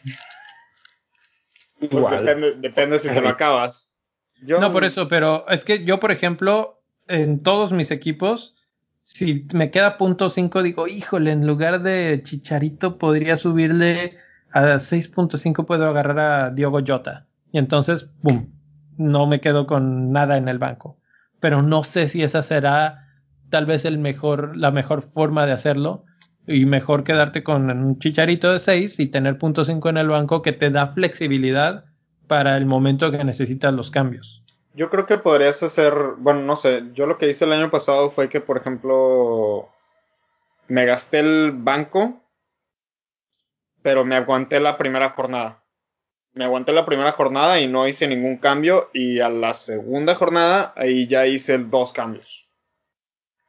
[1.90, 2.24] Pues
[2.58, 3.92] depende, si te lo acabas.
[4.40, 8.56] No, por eso, pero es que yo, por ejemplo, en todos mis equipos,
[9.02, 14.16] si me queda punto 5, digo, híjole, en lugar de Chicharito podría subirle
[14.52, 17.26] a 6.5, puedo agarrar a Diogo Jota.
[17.52, 18.50] Y entonces, ¡pum!
[18.96, 20.98] No me quedo con nada en el banco.
[21.40, 23.06] Pero no sé si esa será
[23.50, 26.05] tal vez el mejor, la mejor forma de hacerlo
[26.46, 30.42] y mejor quedarte con un chicharito de 6 y tener punto 5 en el banco
[30.42, 31.84] que te da flexibilidad
[32.26, 34.42] para el momento que necesitas los cambios.
[34.74, 38.10] Yo creo que podrías hacer, bueno, no sé, yo lo que hice el año pasado
[38.10, 39.68] fue que, por ejemplo,
[40.68, 42.20] me gasté el banco,
[43.82, 45.62] pero me aguanté la primera jornada.
[46.34, 50.74] Me aguanté la primera jornada y no hice ningún cambio y a la segunda jornada
[50.76, 52.45] ahí ya hice dos cambios.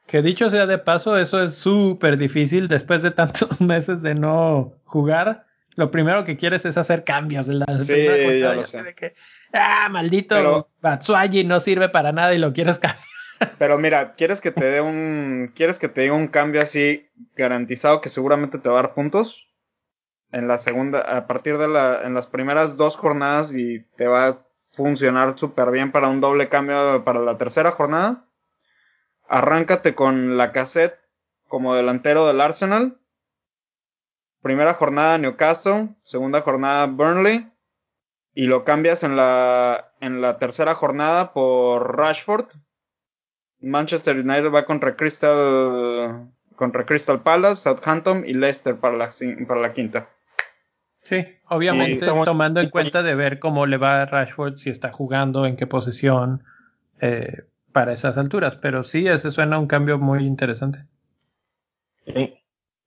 [0.08, 4.72] Que dicho sea de paso, eso es súper difícil después de tantos meses de no
[4.84, 5.44] jugar.
[5.76, 8.06] Lo primero que quieres es hacer cambios en la sí,
[8.40, 8.94] ya lo sé.
[8.94, 9.14] que,
[9.52, 13.04] ah, maldito Batsuagi no sirve para nada y lo quieres cambiar.
[13.58, 17.06] Pero mira, quieres que te dé un, quieres que te diga un cambio así
[17.36, 19.46] garantizado que seguramente te va a dar puntos
[20.32, 24.26] en la segunda, a partir de la, en las primeras dos jornadas y te va
[24.26, 24.38] a
[24.70, 28.24] funcionar súper bien para un doble cambio para la tercera jornada
[29.28, 30.98] arráncate con la cassette
[31.46, 32.98] como delantero del Arsenal.
[34.42, 37.50] Primera jornada Newcastle, segunda jornada Burnley
[38.34, 42.46] y lo cambias en la en la tercera jornada por Rashford.
[43.60, 49.10] Manchester United va contra Crystal contra Crystal Palace, Southampton y Leicester para la,
[49.46, 50.08] para la quinta.
[51.02, 55.46] Sí, obviamente tomando en cuenta de ver cómo le va a Rashford, si está jugando,
[55.46, 56.44] en qué posición,
[57.00, 58.56] eh, para esas alturas.
[58.56, 60.84] Pero sí, ese suena un cambio muy interesante.
[62.04, 62.34] Sí.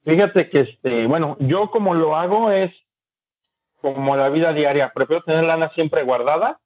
[0.04, 2.72] Fíjate que, este, bueno, yo como lo hago es
[3.82, 4.92] como la vida diaria.
[4.94, 6.60] Prefiero tener lana siempre guardada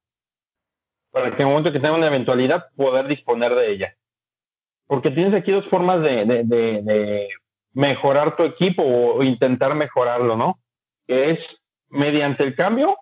[1.12, 3.96] para que en el momento que tenga una eventualidad poder disponer de ella.
[4.86, 7.30] Porque tienes aquí dos formas de, de, de,
[7.74, 10.60] mejorar tu equipo o intentar mejorarlo, ¿no?
[11.08, 11.40] Es
[11.90, 12.98] mediante el cambio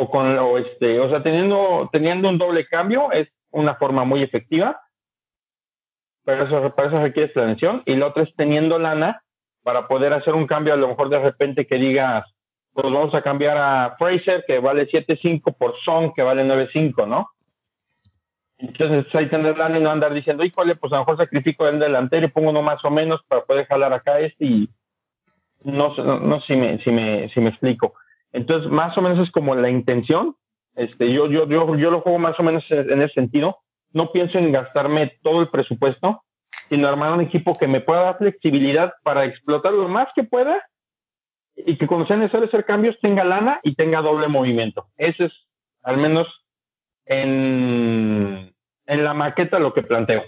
[0.00, 4.22] o con lo este, o sea, teniendo, teniendo un doble cambio es una forma muy
[4.22, 4.80] efectiva.
[6.24, 7.82] Pero eso, para eso requiere planeación.
[7.84, 9.22] Y la otra es teniendo lana
[9.62, 12.24] para poder hacer un cambio a lo mejor de repente que digas,
[12.72, 17.28] pues vamos a cambiar a Fraser que vale 7.5 por Son que vale 9.5, ¿no?
[18.58, 21.80] Entonces ahí tener lana y no andar diciendo, híjole, pues a lo mejor sacrifico el
[21.80, 24.68] delantero y pongo uno más o menos para poder jalar acá este y
[25.64, 27.94] no, no, no si me, si me, si me explico.
[28.32, 30.36] Entonces, más o menos es como la intención.
[30.74, 33.58] Este, yo, yo, yo, yo lo juego más o menos en ese sentido.
[33.92, 36.22] No pienso en gastarme todo el presupuesto,
[36.68, 40.62] sino armar un equipo que me pueda dar flexibilidad para explotar lo más que pueda
[41.54, 44.86] y que cuando sea necesario hacer cambios tenga lana y tenga doble movimiento.
[44.96, 45.32] Ese es,
[45.82, 46.26] al menos
[47.04, 48.54] en,
[48.86, 50.22] en la maqueta, lo que planteo.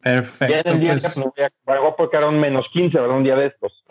[0.00, 0.52] Perfecto.
[0.52, 1.14] Ya en el día pues,
[1.64, 3.16] voy a, porque era un menos 15, ¿verdad?
[3.16, 3.84] Un día de estos.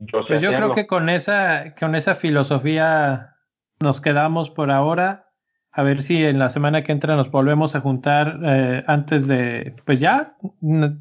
[0.00, 3.36] Yo, pues yo creo que con esa, con esa filosofía
[3.80, 5.28] nos quedamos por ahora.
[5.72, 9.76] A ver si en la semana que entra nos volvemos a juntar eh, antes de,
[9.84, 10.36] pues ya,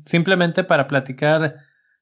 [0.05, 1.55] simplemente para platicar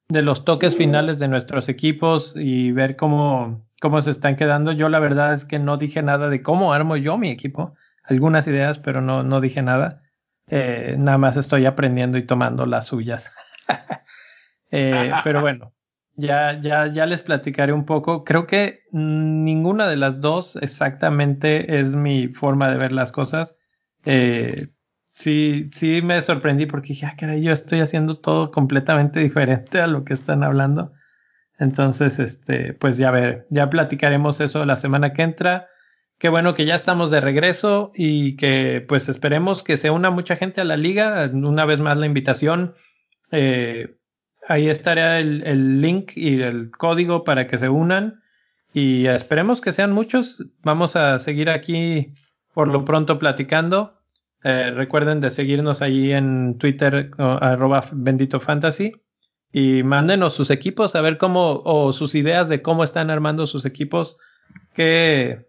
[0.10, 4.72] de los toques finales de nuestros equipos y ver cómo, cómo se están quedando.
[4.72, 7.76] Yo la verdad es que no dije nada de cómo armo yo mi equipo.
[8.04, 10.02] Algunas ideas, pero no, no dije nada.
[10.50, 13.32] Eh, nada más estoy aprendiendo y tomando las suyas.
[14.72, 15.74] eh, pero bueno,
[16.18, 18.24] ya, ya, ya les platicaré un poco.
[18.24, 23.56] Creo que ninguna de las dos exactamente es mi forma de ver las cosas.
[24.06, 24.66] Eh,
[25.14, 29.88] sí, sí me sorprendí porque dije, ah, caray, yo estoy haciendo todo completamente diferente a
[29.88, 30.92] lo que están hablando.
[31.60, 35.68] Entonces, este, pues ya ver, ya platicaremos eso la semana que entra.
[36.18, 40.36] Qué bueno que ya estamos de regreso y que pues esperemos que se una mucha
[40.36, 41.30] gente a la liga.
[41.32, 42.76] Una vez más la invitación.
[43.32, 43.97] Eh,
[44.48, 48.22] ahí estará el, link y el código para que se unan
[48.74, 50.46] y esperemos que sean muchos.
[50.64, 52.14] Vamos a seguir aquí
[52.54, 54.02] por lo pronto platicando.
[54.44, 58.94] Eh, recuerden de seguirnos allí en Twitter, arroba bendito fantasy.
[59.52, 63.66] Y mándenos sus equipos a ver cómo, o sus ideas de cómo están armando sus
[63.66, 64.18] equipos.
[64.74, 65.48] ¿Qué,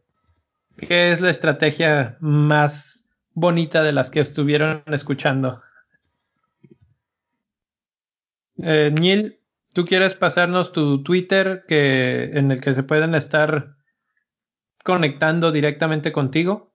[0.77, 5.61] qué es la estrategia más bonita de las que estuvieron escuchando?
[8.63, 9.41] Eh, Neil,
[9.73, 13.75] ¿tú quieres pasarnos tu Twitter que, en el que se pueden estar
[14.85, 16.73] conectando directamente contigo?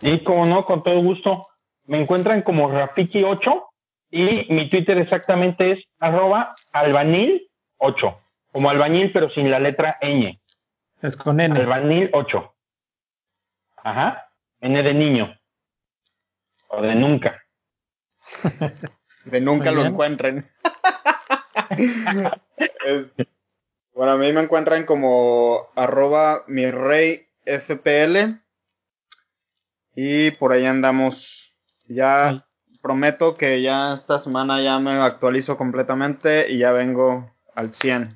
[0.00, 1.46] Sí, como no, con todo gusto.
[1.84, 3.62] Me encuentran como Rafiki8
[4.10, 8.16] y mi Twitter exactamente es arroba albanil8,
[8.52, 10.38] como albañil pero sin la letra ñ.
[11.00, 11.58] Es con N.
[11.58, 12.52] Albanil8.
[13.78, 14.28] Ajá.
[14.60, 15.34] N de niño.
[16.68, 17.42] O de nunca.
[19.24, 20.48] de nunca lo encuentren.
[23.94, 28.40] bueno, a mí me encuentran como arroba mi rey FPL.
[29.94, 31.54] Y por ahí andamos.
[31.86, 32.46] Ya
[32.82, 38.08] prometo que ya esta semana ya me actualizo completamente y ya vengo al 100.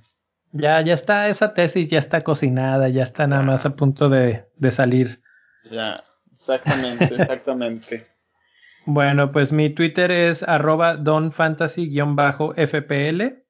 [0.52, 4.46] Ya, ya está esa tesis, ya está cocinada, ya está nada más a punto de,
[4.57, 5.22] de salir.
[5.70, 6.02] Ya,
[6.32, 8.07] exactamente, exactamente.
[8.87, 13.43] Bueno, pues mi Twitter es arroba donfantasy-fpl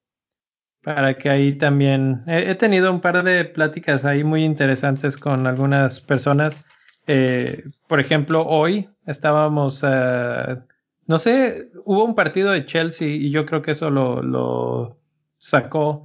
[0.83, 6.01] para que ahí también he, tenido un par de pláticas ahí muy interesantes con algunas
[6.01, 6.65] personas.
[7.07, 10.59] Eh, por ejemplo, hoy estábamos, uh,
[11.07, 14.99] no sé, hubo un partido de Chelsea y yo creo que eso lo, lo
[15.37, 16.05] sacó,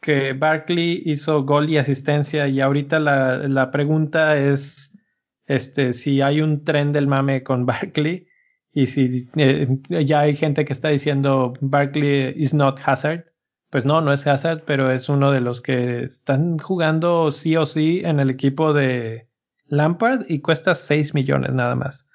[0.00, 4.98] que Barkley hizo gol y asistencia y ahorita la, la pregunta es
[5.46, 8.26] este, si hay un tren del mame con Barkley
[8.74, 9.68] y si eh,
[10.04, 13.26] ya hay gente que está diciendo Barkley is not Hazard,
[13.70, 17.66] pues no, no es Hazard, pero es uno de los que están jugando sí o
[17.66, 19.28] sí en el equipo de
[19.66, 22.06] Lampard y cuesta 6 millones nada más.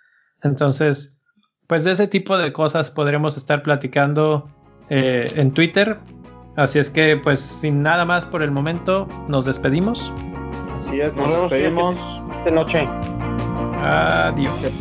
[0.44, 1.20] Entonces,
[1.68, 4.50] pues de ese tipo de cosas podremos estar platicando
[4.90, 5.98] eh, en Twitter.
[6.56, 10.14] Así es que, pues sin nada más por el momento, nos despedimos.
[10.76, 12.00] Así es, nos, despedimos.
[12.46, 12.84] De noche.
[13.82, 14.72] Adiós.